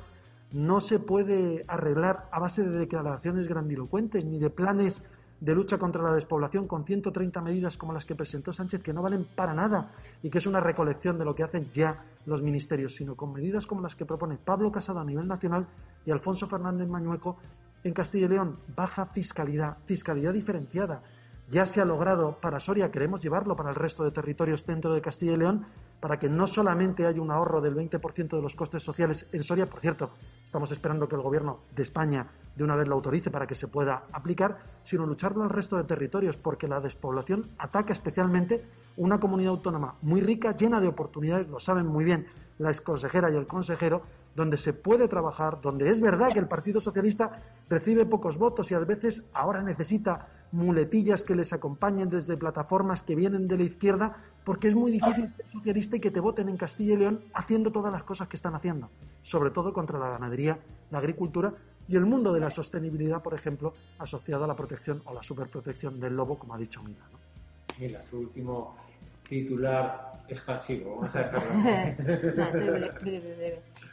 no 0.53 0.81
se 0.81 0.99
puede 0.99 1.65
arreglar 1.69 2.29
a 2.31 2.41
base 2.41 2.63
de 2.63 2.79
declaraciones 2.79 3.47
grandilocuentes 3.47 4.25
ni 4.25 4.39
de 4.39 4.51
planes 4.51 5.03
de 5.41 5.55
lucha 5.55 5.79
contra 5.79 6.03
la 6.03 6.13
despoblación 6.13 6.67
con 6.67 6.85
130 6.85 7.41
medidas 7.41 7.77
como 7.77 7.93
las 7.93 8.05
que 8.05 8.17
presentó 8.17 8.53
Sánchez 8.53 8.83
que 8.83 8.93
no 8.93 9.03
valen 9.03 9.25
para 9.25 9.55
nada 9.55 9.93
y 10.23 10.31
que 10.31 10.39
es 10.39 10.47
una 10.47 10.61
recolección 10.61 11.19
de 11.19 11.25
lo 11.25 11.35
que 11.35 11.45
hacen 11.45 11.71
ya 11.73 12.05
los 12.27 12.43
ministerios, 12.43 12.95
sino 12.95 13.15
con 13.15 13.33
medidas 13.33 13.67
como 13.67 13.81
las 13.81 13.95
que 13.95 14.05
propone 14.05 14.37
Pablo 14.37 14.73
Casado 14.73 14.99
a 14.99 15.05
nivel 15.05 15.29
nacional 15.29 15.67
y 16.05 16.11
Alfonso 16.11 16.49
Fernández 16.49 16.89
Mañueco 16.89 17.37
en 17.85 17.95
Castilla 17.95 18.27
y 18.27 18.31
León. 18.31 18.59
Baja 18.75 19.07
fiscalidad, 19.07 19.79
fiscalidad 19.87 20.33
diferenciada, 20.33 21.03
ya 21.51 21.65
se 21.65 21.81
ha 21.81 21.85
logrado 21.85 22.39
para 22.41 22.61
Soria, 22.61 22.91
queremos 22.91 23.23
llevarlo 23.23 23.57
para 23.57 23.71
el 23.71 23.75
resto 23.75 24.05
de 24.05 24.11
territorios 24.11 24.65
centro 24.65 24.93
de 24.93 25.01
Castilla 25.01 25.33
y 25.33 25.37
León, 25.39 25.67
para 25.99 26.19
que 26.19 26.29
no 26.29 26.47
solamente 26.47 27.07
haya 27.07 27.23
un 27.23 27.31
ahorro 27.31 27.61
del 27.61 27.75
20% 27.75 28.29
de 28.29 28.43
los 28.43 28.55
costes 28.55 28.83
sociales 28.83 29.27
en 29.33 29.43
Soria, 29.43 29.67
por 29.67 29.81
cierto, 29.81 30.11
estamos 30.45 30.71
esperando 30.71 31.09
que 31.09 31.17
el 31.17 31.23
Gobierno 31.23 31.61
de 31.75 31.83
España 31.83 32.29
de 32.55 32.65
una 32.65 32.77
vez 32.77 32.87
lo 32.87 32.95
autorice 32.95 33.31
para 33.31 33.47
que 33.47 33.55
se 33.55 33.67
pueda 33.67 34.05
aplicar, 34.13 34.59
sino 34.83 35.07
lucharlo 35.07 35.43
al 35.43 35.51
resto 35.51 35.77
de 35.77 35.85
territorios, 35.85 36.37
porque 36.37 36.69
la 36.69 36.81
despoblación 36.81 37.51
ataca 37.59 37.93
especialmente 37.93 38.65
una 38.97 39.19
comunidad 39.19 39.51
autónoma 39.51 39.97
muy 40.03 40.21
rica, 40.21 40.55
llena 40.55 40.81
de 40.81 40.89
oportunidades, 40.89 41.49
lo 41.49 41.59
saben 41.59 41.87
muy 41.87 42.05
bien 42.05 42.27
la 42.59 42.71
exconsejera 42.71 43.31
y 43.31 43.37
el 43.37 43.47
consejero, 43.47 44.03
donde 44.35 44.57
se 44.57 44.73
puede 44.73 45.09
trabajar, 45.09 45.61
donde 45.61 45.89
es 45.89 46.01
verdad 46.01 46.33
que 46.33 46.39
el 46.41 46.49
Partido 46.49 46.81
Socialista 46.81 47.41
recibe 47.69 48.05
pocos 48.05 48.37
votos 48.37 48.71
y 48.71 48.75
a 48.75 48.81
veces 48.81 49.25
ahora 49.33 49.63
necesita 49.63 50.29
muletillas 50.53 51.25
que 51.25 51.35
les 51.35 51.53
acompañen 51.53 52.09
desde 52.09 52.37
plataformas 52.37 53.03
que 53.03 53.15
vienen 53.15 53.49
de 53.49 53.59
la 53.59 53.65
izquierda, 53.65 54.17
porque 54.45 54.69
es 54.69 54.75
muy 54.75 54.91
difícil 54.91 55.33
ser 55.37 55.47
socialista 55.53 55.97
y 55.97 56.01
que 56.01 56.11
te 56.11 56.21
voten 56.21 56.49
en 56.49 56.57
Castilla 56.57 56.95
y 56.95 56.97
León 56.97 57.21
haciendo 57.35 57.71
todas 57.71 57.93
las 57.93 58.03
cosas 58.03 58.29
que 58.29 58.37
están 58.37 58.55
haciendo, 58.55 58.89
sobre 59.23 59.51
todo 59.51 59.73
contra 59.73 59.99
la 59.99 60.11
ganadería, 60.11 60.59
la 60.91 60.99
agricultura 60.99 61.55
y 61.87 61.97
el 61.97 62.07
mundo 62.07 62.33
de 62.33 62.41
la 62.41 62.51
sostenibilidad, 62.51 63.23
por 63.23 63.35
ejemplo, 63.35 63.75
asociado 63.99 64.45
a 64.45 64.47
la 64.47 64.57
protección 64.57 65.03
o 65.05 65.15
la 65.15 65.23
superprotección 65.23 66.01
del 66.01 66.17
lobo, 66.17 66.39
como 66.39 66.55
ha 66.55 66.59
dicho 66.59 66.83
Mila. 66.83 67.05
¿no? 67.13 67.19
Mila, 67.79 68.03
su 68.11 68.19
último 68.19 68.77
titular 69.29 70.09
expansivo, 70.29 70.97
vamos 70.97 71.15
a 71.17 71.31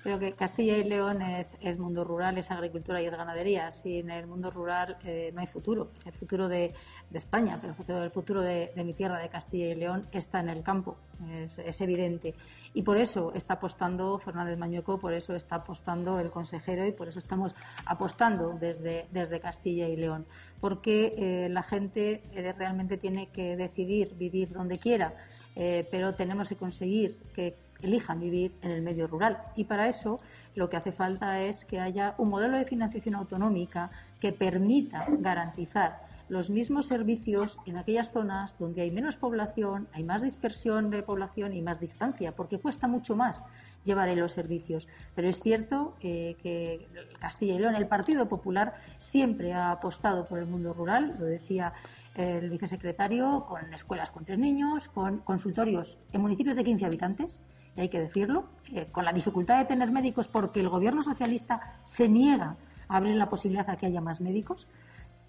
Creo 0.04 0.20
que 0.20 0.34
Castilla 0.34 0.78
y 0.78 0.84
León 0.84 1.22
es, 1.24 1.58
es, 1.62 1.80
mundo 1.80 2.04
rural, 2.04 2.38
es 2.38 2.52
agricultura 2.52 3.02
y 3.02 3.08
es 3.08 3.16
ganadería. 3.16 3.72
Sin 3.72 4.12
el 4.12 4.28
mundo 4.28 4.52
rural 4.52 4.98
eh, 5.04 5.32
no 5.34 5.42
hay 5.42 5.48
futuro. 5.48 5.90
El 6.06 6.14
futuro 6.14 6.48
de, 6.48 6.74
de 7.10 7.18
España, 7.18 7.60
pero 7.62 8.04
el 8.04 8.12
futuro 8.12 8.42
de, 8.42 8.72
mi 8.84 8.94
tierra, 8.94 9.20
de 9.20 9.30
Castilla 9.30 9.68
y 9.68 9.76
León, 9.76 10.08
está 10.12 10.40
en 10.40 10.50
el 10.50 10.64
campo. 10.64 10.98
Es, 11.30 11.58
es, 11.60 11.80
evidente. 11.82 12.34
Y 12.74 12.82
por 12.82 12.98
eso 12.98 13.32
está 13.34 13.54
apostando 13.54 14.20
Fernández 14.20 14.58
Mañueco, 14.58 15.00
por 15.00 15.14
eso 15.14 15.34
está 15.34 15.56
apostando 15.56 16.20
el 16.20 16.30
consejero 16.30 16.86
y 16.86 16.92
por 16.92 17.08
eso 17.08 17.20
estamos 17.20 17.56
apostando 17.86 18.58
desde, 18.60 19.08
desde 19.12 19.40
Castilla 19.40 19.88
y 19.88 19.96
León. 19.96 20.26
Porque 20.60 21.16
eh, 21.18 21.50
la 21.50 21.64
gente 21.64 22.24
eh, 22.34 22.54
realmente 22.54 22.98
tiene 22.98 23.28
que 23.28 23.56
decidir 23.56 24.16
vivir 24.16 24.52
donde 24.52 24.78
quiera, 24.78 25.14
eh, 25.56 25.88
pero 25.90 26.16
tenemos 26.16 26.50
que 26.50 26.56
conseguir 26.56 27.18
que 27.34 27.56
elijan 27.82 28.20
vivir 28.20 28.54
en 28.62 28.72
el 28.72 28.82
medio 28.82 29.08
rural. 29.08 29.38
Y 29.56 29.66
para 29.66 29.88
eso 29.88 30.18
lo 30.56 30.70
que 30.70 30.78
hace 30.78 30.92
falta 30.92 31.42
es 31.42 31.66
que 31.66 31.80
haya 31.80 32.16
un 32.18 32.30
modelo 32.30 32.58
de 32.58 32.66
financiación 32.66 33.16
autonómica 33.16 33.90
que 34.20 34.32
permita 34.32 35.06
garantizar 35.20 36.06
los 36.28 36.50
mismos 36.50 36.88
servicios 36.88 37.60
en 37.66 37.78
aquellas 37.78 38.12
zonas 38.12 38.58
donde 38.58 38.82
hay 38.82 38.92
menos 38.92 39.16
población, 39.18 39.88
hay 39.94 40.04
más 40.04 40.22
dispersión 40.22 40.90
de 40.90 41.04
población 41.04 41.54
y 41.54 41.62
más 41.62 41.80
distancia, 41.80 42.36
porque 42.36 42.60
cuesta 42.60 42.88
mucho 42.88 43.16
más 43.16 43.44
llevar 43.84 44.10
los 44.18 44.32
servicios. 44.32 44.88
Pero 45.14 45.30
es 45.30 45.40
cierto 45.40 45.96
que 46.00 46.88
Castilla 47.20 47.54
y 47.54 47.60
León, 47.60 47.76
el 47.76 47.88
Partido 47.88 48.28
Popular, 48.28 48.76
siempre 48.98 49.54
ha 49.54 49.72
apostado 49.72 50.26
por 50.26 50.40
el 50.40 50.48
mundo 50.48 50.74
rural, 50.74 51.16
lo 51.20 51.26
decía 51.26 51.74
el 52.16 52.50
vicesecretario, 52.50 53.46
con 53.46 53.74
escuelas 53.74 54.10
con 54.10 54.26
tres 54.26 54.40
niños, 54.40 54.90
con 54.90 55.20
consultorios 55.20 55.98
en 56.12 56.22
municipios 56.22 56.56
de 56.56 56.64
15 56.64 56.86
habitantes, 56.86 57.42
y 57.76 57.82
hay 57.82 57.90
que 57.90 58.00
decirlo, 58.00 58.46
con 58.92 59.06
la 59.06 59.14
dificultad 59.14 59.60
de 59.60 59.66
tener 59.66 59.92
médicos 59.92 60.28
porque 60.28 60.62
el 60.62 60.70
gobierno 60.70 61.04
socialista 61.04 61.74
se 61.84 62.08
niega 62.08 62.56
a 62.88 62.98
abrir 62.98 63.16
la 63.16 63.30
posibilidad 63.30 63.70
a 63.70 63.76
que 63.76 63.86
haya 63.86 64.02
más 64.02 64.22
médicos, 64.22 64.68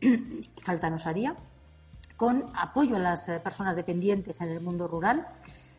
falta 0.63 0.91
nos 0.91 1.07
haría, 1.07 1.37
con 2.17 2.45
apoyo 2.55 2.97
a 2.97 2.99
las 2.99 3.29
eh, 3.29 3.41
personas 3.41 3.77
dependientes 3.77 4.41
en 4.41 4.49
el 4.49 4.61
mundo 4.61 4.89
rural, 4.89 5.27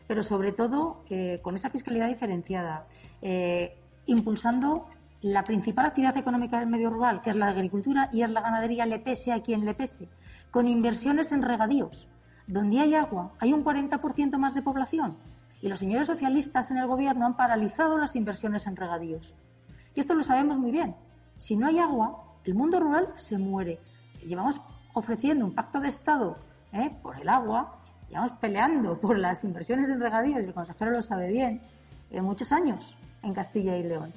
pero 0.06 0.22
sobre 0.22 0.52
todo 0.52 1.04
eh, 1.10 1.40
con 1.42 1.54
esa 1.54 1.70
fiscalidad 1.70 2.08
diferenciada, 2.08 2.86
eh, 3.20 3.76
impulsando 4.06 4.86
la 5.20 5.44
principal 5.44 5.86
actividad 5.86 6.16
económica 6.16 6.58
del 6.58 6.68
medio 6.68 6.90
rural, 6.90 7.20
que 7.22 7.30
es 7.30 7.36
la 7.36 7.48
agricultura 7.48 8.08
y 8.12 8.22
es 8.22 8.30
la 8.30 8.40
ganadería, 8.40 8.86
le 8.86 8.98
pese 8.98 9.32
a 9.32 9.42
quien 9.42 9.64
le 9.64 9.74
pese, 9.74 10.08
con 10.50 10.68
inversiones 10.68 11.32
en 11.32 11.42
regadíos. 11.42 12.08
Donde 12.46 12.80
hay 12.80 12.94
agua, 12.94 13.32
hay 13.40 13.52
un 13.52 13.62
40% 13.62 14.38
más 14.38 14.54
de 14.54 14.62
población. 14.62 15.18
Y 15.60 15.68
los 15.68 15.80
señores 15.80 16.06
socialistas 16.06 16.70
en 16.70 16.78
el 16.78 16.86
gobierno 16.86 17.26
han 17.26 17.36
paralizado 17.36 17.98
las 17.98 18.16
inversiones 18.16 18.66
en 18.66 18.76
regadíos. 18.76 19.34
Y 19.94 20.00
esto 20.00 20.14
lo 20.14 20.22
sabemos 20.22 20.56
muy 20.56 20.70
bien. 20.70 20.94
Si 21.36 21.56
no 21.56 21.66
hay 21.66 21.78
agua, 21.80 22.24
el 22.44 22.54
mundo 22.54 22.80
rural 22.80 23.08
se 23.16 23.36
muere. 23.36 23.80
Llevamos 24.26 24.60
ofreciendo 24.94 25.44
un 25.44 25.54
pacto 25.54 25.80
de 25.80 25.88
Estado 25.88 26.36
¿eh? 26.72 26.90
por 27.02 27.20
el 27.20 27.28
agua, 27.28 27.78
llevamos 28.08 28.32
peleando 28.38 28.98
por 28.98 29.18
las 29.18 29.44
inversiones 29.44 29.90
en 29.90 30.00
regadíos, 30.00 30.44
el 30.44 30.54
consejero 30.54 30.90
lo 30.90 31.02
sabe 31.02 31.28
bien, 31.28 31.62
en 32.10 32.24
muchos 32.24 32.52
años 32.52 32.96
en 33.22 33.34
Castilla 33.34 33.76
y 33.76 33.82
León. 33.82 34.12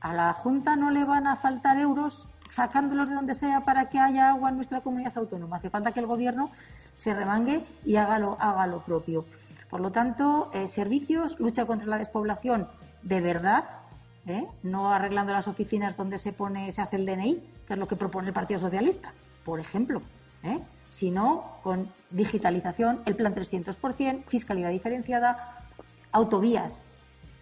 A 0.00 0.12
la 0.12 0.32
Junta 0.32 0.74
no 0.76 0.90
le 0.90 1.04
van 1.04 1.26
a 1.26 1.36
faltar 1.36 1.78
euros 1.78 2.28
sacándolos 2.48 3.08
de 3.08 3.14
donde 3.14 3.34
sea 3.34 3.60
para 3.60 3.88
que 3.88 3.98
haya 3.98 4.30
agua 4.30 4.50
en 4.50 4.56
nuestra 4.56 4.80
comunidad 4.80 5.16
autónoma. 5.16 5.56
Hace 5.56 5.70
falta 5.70 5.92
que 5.92 6.00
el 6.00 6.06
Gobierno 6.06 6.50
se 6.94 7.14
remangue 7.14 7.64
y 7.84 7.96
haga 7.96 8.18
lo, 8.18 8.36
haga 8.40 8.66
lo 8.66 8.80
propio. 8.80 9.24
Por 9.70 9.80
lo 9.80 9.90
tanto, 9.90 10.50
eh, 10.52 10.68
servicios, 10.68 11.40
lucha 11.40 11.64
contra 11.64 11.86
la 11.86 11.98
despoblación 11.98 12.68
de 13.02 13.20
verdad, 13.20 13.64
¿eh? 14.26 14.46
no 14.62 14.92
arreglando 14.92 15.32
las 15.32 15.48
oficinas 15.48 15.96
donde 15.96 16.18
se 16.18 16.32
pone, 16.32 16.70
se 16.72 16.82
hace 16.82 16.96
el 16.96 17.06
DNI, 17.06 17.42
que 17.66 17.72
es 17.72 17.78
lo 17.78 17.88
que 17.88 17.96
propone 17.96 18.28
el 18.28 18.34
Partido 18.34 18.60
Socialista, 18.60 19.12
por 19.44 19.60
ejemplo, 19.60 20.02
¿eh? 20.42 20.60
sino 20.88 21.58
con 21.62 21.88
digitalización, 22.10 23.02
el 23.06 23.16
plan 23.16 23.34
300%, 23.34 24.24
fiscalidad 24.26 24.70
diferenciada, 24.70 25.64
autovías. 26.12 26.88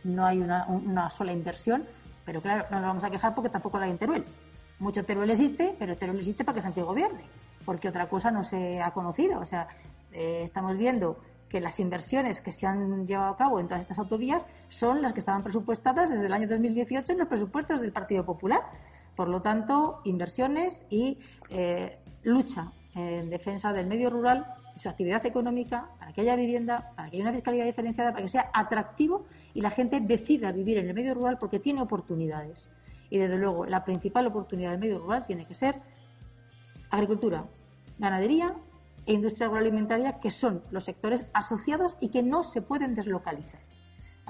No 0.05 0.25
hay 0.25 0.39
una, 0.39 0.67
una 0.67 1.11
sola 1.11 1.33
inversión, 1.33 1.85
pero 2.25 2.41
claro, 2.41 2.65
no 2.71 2.77
nos 2.79 2.87
vamos 2.87 3.05
a 3.05 3.11
quejar 3.11 3.35
porque 3.35 3.51
tampoco 3.51 3.79
la 3.79 3.87
hay 3.87 3.91
en 3.91 3.99
Teruel. 3.99 4.25
Mucho 4.79 5.05
Teruel 5.05 5.31
existe, 5.31 5.75
pero 5.79 5.97
Teruel 5.97 6.19
existe 6.19 6.45
para 6.45 6.55
que 6.55 6.63
Sánchez 6.63 6.85
gobierne, 6.85 7.23
porque 7.65 7.89
otra 7.89 8.09
cosa 8.09 8.31
no 8.31 8.45
se 8.45 8.81
ha 8.81 8.93
conocido. 8.93 9.41
O 9.41 9.47
sea, 9.47 9.69
eh, 10.13 10.43
estamos 10.45 10.79
viendo 10.79 11.19
que 11.51 11.61
las 11.61 11.81
inversiones 11.81 12.41
que 12.41 12.53
se 12.53 12.67
han 12.67 13.07
llevado 13.07 13.33
a 13.33 13.37
cabo 13.37 13.61
en 13.61 13.67
todas 13.67 13.81
estas 13.81 13.99
autovías 13.99 14.47
son 14.69 15.03
las 15.03 15.13
que 15.13 15.19
estaban 15.19 15.43
presupuestadas 15.43 16.09
desde 16.09 16.27
el 16.27 16.33
año 16.33 16.49
2018 16.49 17.13
en 17.13 17.19
los 17.19 17.29
presupuestos 17.29 17.81
del 17.81 17.93
Partido 17.93 18.25
Popular. 18.25 18.61
Por 19.21 19.29
lo 19.29 19.43
tanto, 19.43 20.01
inversiones 20.05 20.87
y 20.89 21.19
eh, 21.51 21.99
lucha 22.23 22.73
en 22.95 23.29
defensa 23.29 23.71
del 23.71 23.87
medio 23.87 24.09
rural 24.09 24.47
su 24.81 24.89
actividad 24.89 25.27
económica, 25.27 25.91
para 25.99 26.15
que 26.15 26.23
haya 26.23 26.37
vivienda, 26.37 26.93
para 26.97 27.11
que 27.11 27.17
haya 27.17 27.25
una 27.25 27.35
fiscalidad 27.35 27.67
diferenciada, 27.67 28.13
para 28.13 28.23
que 28.23 28.31
sea 28.31 28.51
atractivo 28.55 29.27
y 29.53 29.61
la 29.61 29.69
gente 29.69 30.01
decida 30.01 30.53
vivir 30.53 30.79
en 30.79 30.89
el 30.89 30.95
medio 30.95 31.13
rural 31.13 31.37
porque 31.37 31.59
tiene 31.59 31.83
oportunidades. 31.83 32.71
Y 33.11 33.19
desde 33.19 33.37
luego, 33.37 33.67
la 33.67 33.85
principal 33.85 34.27
oportunidad 34.27 34.71
del 34.71 34.81
medio 34.81 35.01
rural 35.01 35.27
tiene 35.27 35.45
que 35.45 35.53
ser 35.53 35.75
agricultura, 36.89 37.45
ganadería 37.99 38.55
e 39.05 39.13
industria 39.13 39.49
agroalimentaria, 39.49 40.19
que 40.19 40.31
son 40.31 40.63
los 40.71 40.85
sectores 40.85 41.27
asociados 41.35 41.99
y 42.01 42.09
que 42.09 42.23
no 42.23 42.43
se 42.43 42.63
pueden 42.63 42.95
deslocalizar. 42.95 43.61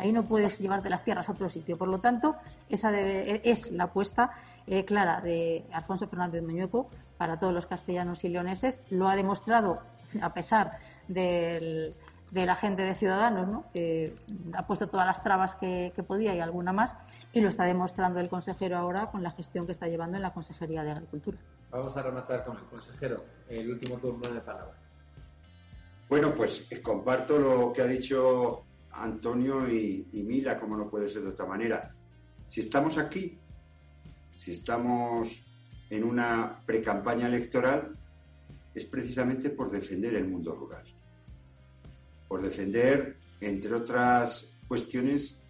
Ahí 0.01 0.13
no 0.13 0.25
puedes 0.25 0.59
llevarte 0.59 0.89
las 0.89 1.05
tierras 1.05 1.29
a 1.29 1.33
otro 1.33 1.51
sitio. 1.51 1.77
Por 1.77 1.89
lo 1.89 2.01
tanto, 2.01 2.37
esa 2.71 2.91
es 2.99 3.71
la 3.71 3.85
apuesta 3.85 4.31
eh, 4.67 4.85
clara 4.87 5.21
de 5.21 5.65
Alfonso 5.73 6.09
Fernández 6.09 6.43
Muñoco 6.43 6.87
para 7.19 7.39
todos 7.39 7.53
los 7.53 7.67
castellanos 7.67 8.25
y 8.25 8.31
leoneses. 8.31 8.83
Lo 8.89 9.09
ha 9.09 9.17
demostrado 9.17 9.83
a 10.23 10.33
pesar 10.33 10.79
del, 11.07 11.95
de 12.31 12.47
la 12.47 12.57
gente 12.57 12.83
de 12.83 12.95
Ciudadanos, 12.95 13.49
¿no? 13.49 13.65
que 13.73 14.17
ha 14.55 14.67
puesto 14.67 14.89
todas 14.89 15.07
las 15.07 15.23
trabas 15.23 15.55
que, 15.57 15.93
podía 16.07 16.35
y 16.35 16.41
alguna 16.41 16.73
más, 16.73 16.97
y 17.33 17.41
lo 17.41 17.51
está 17.51 17.65
demostrando 17.65 18.21
el 18.21 18.29
consejero 18.31 18.79
ahora 18.79 19.11
con 19.11 19.23
la 19.23 19.33
gestión 19.33 19.67
que 19.67 19.73
está 19.73 19.87
llevando 19.87 20.17
en 20.17 20.23
la 20.23 20.33
Consejería 20.33 20.83
de 20.83 20.93
Agricultura. 20.93 21.39
Vamos 21.71 21.95
a 21.97 22.03
rematar 22.03 22.45
con 22.45 22.57
el 22.57 22.65
consejero. 22.65 23.23
El 23.49 23.71
último 23.71 23.99
turno 23.99 24.29
de 24.29 24.41
palabra. 24.41 24.75
Bueno, 26.09 26.35
pues 26.35 26.67
eh, 26.71 26.81
comparto 26.81 27.39
lo 27.39 27.73
que 27.73 27.83
ha 27.83 27.87
dicho 27.87 28.65
Antonio 28.93 29.69
y, 29.69 30.07
Mila, 30.13 30.59
como 30.59 30.77
no 30.77 30.89
puede 30.89 31.09
ser 31.09 31.23
de 31.23 31.29
otra 31.29 31.47
manera. 31.47 31.95
Si 32.49 32.61
estamos 32.61 32.99
aquí, 32.99 33.39
si 34.39 34.53
estamos 34.53 35.45
en 35.89 36.05
una 36.05 36.61
precampaña 36.65 37.27
electoral, 37.27 37.97
es 38.75 38.85
precisamente 38.85 39.51
por 39.51 39.71
defender 39.71 40.15
el 40.15 40.29
mundo 40.29 40.55
rural 40.55 40.85
por 42.31 42.43
defender, 42.43 43.17
entre 43.41 43.75
otras 43.75 44.57
cuestiones, 44.69 45.43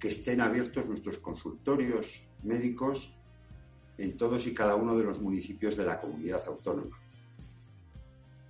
que 0.00 0.08
estén 0.08 0.40
abiertos 0.40 0.84
nuestros 0.84 1.18
consultorios 1.18 2.20
médicos 2.42 3.14
en 3.96 4.16
todos 4.16 4.44
y 4.48 4.52
cada 4.52 4.74
uno 4.74 4.98
de 4.98 5.04
los 5.04 5.20
municipios 5.20 5.76
de 5.76 5.84
la 5.84 6.00
comunidad 6.00 6.42
autónoma. 6.48 7.00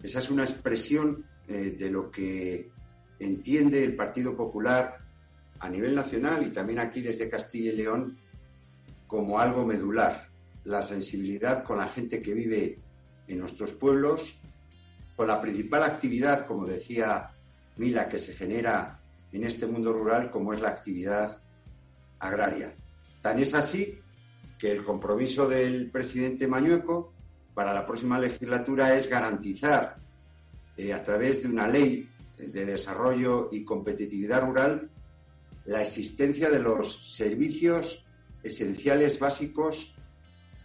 Esa 0.02 0.20
es 0.20 0.30
una 0.30 0.44
expresión 0.44 1.26
eh, 1.46 1.76
de 1.78 1.90
lo 1.90 2.10
que 2.10 2.70
entiende 3.18 3.82
el 3.82 3.96
Partido 3.96 4.36
Popular 4.36 4.98
a 5.58 5.68
nivel 5.68 5.94
nacional 5.94 6.46
y 6.46 6.50
también 6.50 6.78
aquí 6.78 7.00
desde 7.00 7.30
Castilla 7.30 7.72
y 7.72 7.76
León 7.76 8.18
como 9.06 9.38
algo 9.38 9.64
medular, 9.64 10.28
la 10.64 10.82
sensibilidad 10.82 11.62
con 11.62 11.78
la 11.78 11.88
gente 11.88 12.20
que 12.20 12.34
vive 12.34 12.78
en 13.28 13.38
nuestros 13.38 13.72
pueblos, 13.72 14.38
con 15.14 15.28
la 15.28 15.40
principal 15.40 15.82
actividad, 15.84 16.46
como 16.46 16.66
decía 16.66 17.30
Mila 17.76 18.08
que 18.08 18.18
se 18.18 18.34
genera 18.34 19.00
en 19.32 19.44
este 19.44 19.66
mundo 19.66 19.92
rural 19.92 20.30
como 20.30 20.52
es 20.52 20.60
la 20.60 20.70
actividad 20.70 21.40
agraria. 22.18 22.74
Tan 23.22 23.38
es 23.38 23.54
así 23.54 23.98
que 24.58 24.72
el 24.72 24.84
compromiso 24.84 25.48
del 25.48 25.90
presidente 25.90 26.46
Mañueco 26.46 27.12
para 27.54 27.72
la 27.72 27.86
próxima 27.86 28.18
legislatura 28.18 28.94
es 28.96 29.08
garantizar 29.08 29.96
eh, 30.76 30.92
a 30.92 31.02
través 31.02 31.42
de 31.42 31.48
una 31.48 31.68
ley 31.68 32.08
de 32.36 32.66
desarrollo 32.66 33.48
y 33.52 33.64
competitividad 33.64 34.42
rural 34.42 34.90
la 35.66 35.82
existencia 35.82 36.48
de 36.48 36.60
los 36.60 37.14
servicios 37.14 38.04
esenciales 38.42 39.18
básicos 39.18 39.94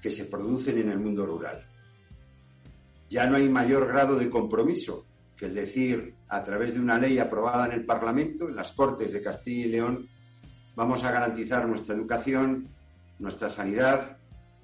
que 0.01 0.11
se 0.11 0.25
producen 0.25 0.77
en 0.77 0.89
el 0.89 0.99
mundo 0.99 1.25
rural. 1.25 1.67
Ya 3.09 3.25
no 3.25 3.35
hay 3.35 3.49
mayor 3.49 3.87
grado 3.87 4.17
de 4.17 4.29
compromiso 4.29 5.05
que 5.35 5.47
el 5.47 5.55
decir, 5.55 6.15
a 6.27 6.43
través 6.43 6.75
de 6.75 6.79
una 6.79 6.99
ley 6.99 7.17
aprobada 7.17 7.65
en 7.65 7.71
el 7.71 7.85
Parlamento, 7.85 8.47
en 8.47 8.55
las 8.55 8.71
Cortes 8.73 9.11
de 9.11 9.23
Castilla 9.23 9.65
y 9.65 9.69
León, 9.69 10.07
vamos 10.75 11.03
a 11.03 11.11
garantizar 11.11 11.67
nuestra 11.67 11.95
educación, 11.95 12.69
nuestra 13.17 13.49
sanidad, 13.49 14.17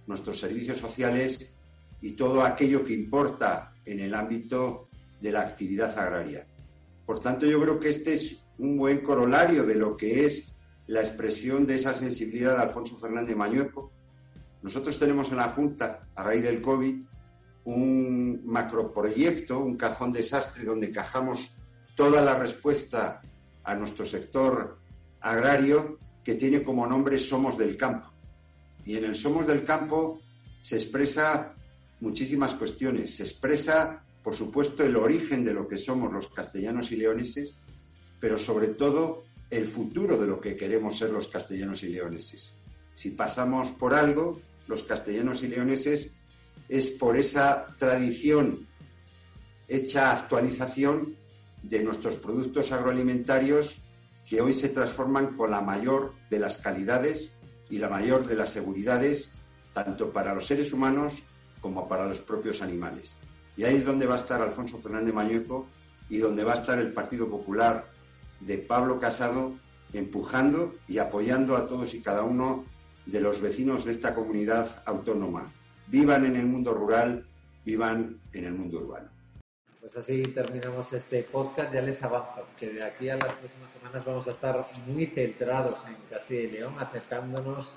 nuestros 0.05 0.39
servicios 0.39 0.77
sociales 0.77 1.57
y 1.99 2.11
todo 2.11 2.43
aquello 2.43 2.83
que 2.83 2.93
importa 2.93 3.73
en 3.85 3.99
el 3.99 4.13
ámbito 4.13 4.87
de 5.19 5.31
la 5.31 5.41
actividad 5.41 5.97
agraria. 5.97 6.45
Por 7.07 7.21
tanto, 7.21 7.45
yo 7.45 7.61
creo 7.61 7.79
que 7.79 7.87
este 7.87 8.15
es 8.15 8.43
un 8.57 8.77
buen 8.77 8.99
corolario 8.99 9.65
de 9.65 9.75
lo 9.75 9.95
que 9.95 10.25
es 10.25 10.53
la 10.87 10.99
expresión 10.99 11.65
de 11.65 11.75
esa 11.75 11.93
sensibilidad 11.93 12.57
de 12.57 12.63
Alfonso 12.63 12.97
Fernández 12.97 13.35
Mañueco. 13.35 13.93
Nosotros 14.61 14.99
tenemos 14.99 15.31
en 15.31 15.37
la 15.37 15.47
Junta, 15.47 16.09
a 16.13 16.23
raíz 16.23 16.43
del 16.43 16.61
COVID, 16.61 16.97
un 17.63 18.41
macroproyecto, 18.45 19.57
un 19.57 19.77
cajón 19.77 20.11
desastre 20.11 20.65
donde 20.65 20.91
cajamos 20.91 21.55
toda 21.95 22.21
la 22.21 22.35
respuesta 22.35 23.21
a 23.63 23.75
nuestro 23.75 24.05
sector 24.05 24.77
agrario 25.21 25.99
que 26.25 26.35
tiene 26.35 26.61
como 26.61 26.85
nombre 26.85 27.19
Somos 27.19 27.57
del 27.57 27.77
Campo. 27.77 28.11
Y 28.83 28.97
en 28.97 29.05
el 29.05 29.15
Somos 29.15 29.47
del 29.47 29.63
Campo 29.63 30.19
se 30.61 30.75
expresa 30.75 31.55
muchísimas 32.01 32.53
cuestiones. 32.53 33.15
Se 33.15 33.23
expresa, 33.23 34.03
por 34.27 34.35
supuesto, 34.35 34.83
el 34.83 34.97
origen 34.97 35.45
de 35.45 35.53
lo 35.53 35.69
que 35.69 35.77
somos 35.77 36.11
los 36.11 36.27
castellanos 36.27 36.91
y 36.91 36.97
leoneses, 36.97 37.55
pero 38.19 38.37
sobre 38.37 38.67
todo 38.67 39.23
el 39.49 39.65
futuro 39.65 40.17
de 40.17 40.27
lo 40.27 40.41
que 40.41 40.57
queremos 40.57 40.97
ser 40.97 41.11
los 41.11 41.29
castellanos 41.29 41.81
y 41.83 41.87
leoneses. 41.87 42.53
Si 42.93 43.11
pasamos 43.11 43.71
por 43.71 43.93
algo, 43.93 44.41
los 44.67 44.83
castellanos 44.83 45.43
y 45.43 45.47
leoneses 45.47 46.17
es 46.67 46.89
por 46.89 47.15
esa 47.15 47.67
tradición 47.77 48.67
hecha 49.69 50.11
actualización 50.11 51.15
de 51.63 51.85
nuestros 51.85 52.17
productos 52.17 52.73
agroalimentarios 52.73 53.77
que 54.29 54.41
hoy 54.41 54.51
se 54.51 54.67
transforman 54.67 55.37
con 55.37 55.51
la 55.51 55.61
mayor 55.61 56.15
de 56.29 56.39
las 56.39 56.57
calidades 56.57 57.31
y 57.69 57.77
la 57.77 57.87
mayor 57.87 58.27
de 58.27 58.35
las 58.35 58.49
seguridades, 58.49 59.31
tanto 59.71 60.11
para 60.11 60.35
los 60.35 60.47
seres 60.47 60.73
humanos 60.73 61.23
como 61.61 61.87
para 61.87 62.05
los 62.05 62.19
propios 62.19 62.61
animales. 62.61 63.15
Y 63.57 63.63
ahí 63.63 63.75
es 63.75 63.85
donde 63.85 64.05
va 64.05 64.13
a 64.13 64.17
estar 64.17 64.41
Alfonso 64.41 64.77
Fernández 64.77 65.13
Mañueco 65.13 65.65
y 66.09 66.19
donde 66.19 66.43
va 66.43 66.53
a 66.53 66.55
estar 66.55 66.77
el 66.77 66.93
Partido 66.93 67.27
Popular 67.27 67.85
de 68.39 68.59
Pablo 68.59 68.99
Casado 68.99 69.53
empujando 69.93 70.75
y 70.87 70.99
apoyando 70.99 71.55
a 71.55 71.67
todos 71.67 71.93
y 71.93 72.01
cada 72.01 72.23
uno 72.23 72.65
de 73.05 73.19
los 73.19 73.41
vecinos 73.41 73.85
de 73.85 73.91
esta 73.91 74.13
comunidad 74.13 74.83
autónoma. 74.85 75.51
Vivan 75.87 76.25
en 76.25 76.35
el 76.35 76.45
mundo 76.45 76.73
rural, 76.73 77.25
vivan 77.65 78.15
en 78.33 78.45
el 78.45 78.53
mundo 78.53 78.79
urbano. 78.79 79.09
Pues 79.79 79.95
así 79.95 80.21
terminamos 80.23 80.91
este 80.91 81.23
podcast. 81.23 81.73
Ya 81.73 81.81
les 81.81 82.03
avanzo 82.03 82.45
que 82.59 82.69
de 82.69 82.83
aquí 82.83 83.09
a 83.09 83.15
las 83.15 83.33
próximas 83.35 83.71
semanas 83.71 84.03
vamos 84.05 84.27
a 84.27 84.31
estar 84.31 84.65
muy 84.85 85.05
centrados 85.05 85.85
en 85.87 85.95
Castilla 86.09 86.41
y 86.41 86.51
León, 86.51 86.73
acercándonos 86.77 87.71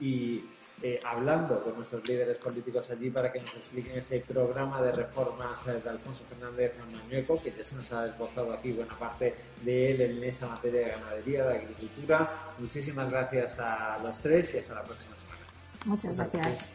y 0.00 0.44
eh, 0.82 1.00
hablando 1.04 1.62
con 1.62 1.74
nuestros 1.74 2.06
líderes 2.06 2.36
políticos 2.36 2.90
allí 2.90 3.10
para 3.10 3.32
que 3.32 3.40
nos 3.40 3.54
expliquen 3.54 3.96
ese 3.96 4.20
programa 4.20 4.82
de 4.82 4.92
reformas 4.92 5.66
eh, 5.66 5.80
de 5.82 5.88
Alfonso 5.88 6.24
Fernández 6.28 6.74
Mañueco, 6.92 7.40
que 7.42 7.50
ya 7.50 7.64
se 7.64 7.76
nos 7.76 7.90
ha 7.92 8.06
esbozado 8.06 8.52
aquí 8.52 8.72
buena 8.72 8.96
parte 8.98 9.34
de 9.62 9.92
él 9.92 10.00
en 10.02 10.24
esa 10.24 10.46
materia 10.46 10.80
de 10.80 10.90
ganadería, 10.90 11.46
de 11.46 11.54
agricultura. 11.54 12.30
Muchísimas 12.58 13.10
gracias 13.10 13.58
a 13.58 13.98
los 14.02 14.18
tres 14.18 14.54
y 14.54 14.58
hasta 14.58 14.74
la 14.74 14.84
próxima 14.84 15.16
semana. 15.16 15.40
Muchas 15.86 16.16
gracias. 16.18 16.70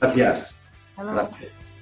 Gracias. 0.00 0.54
gracias. 0.96 1.75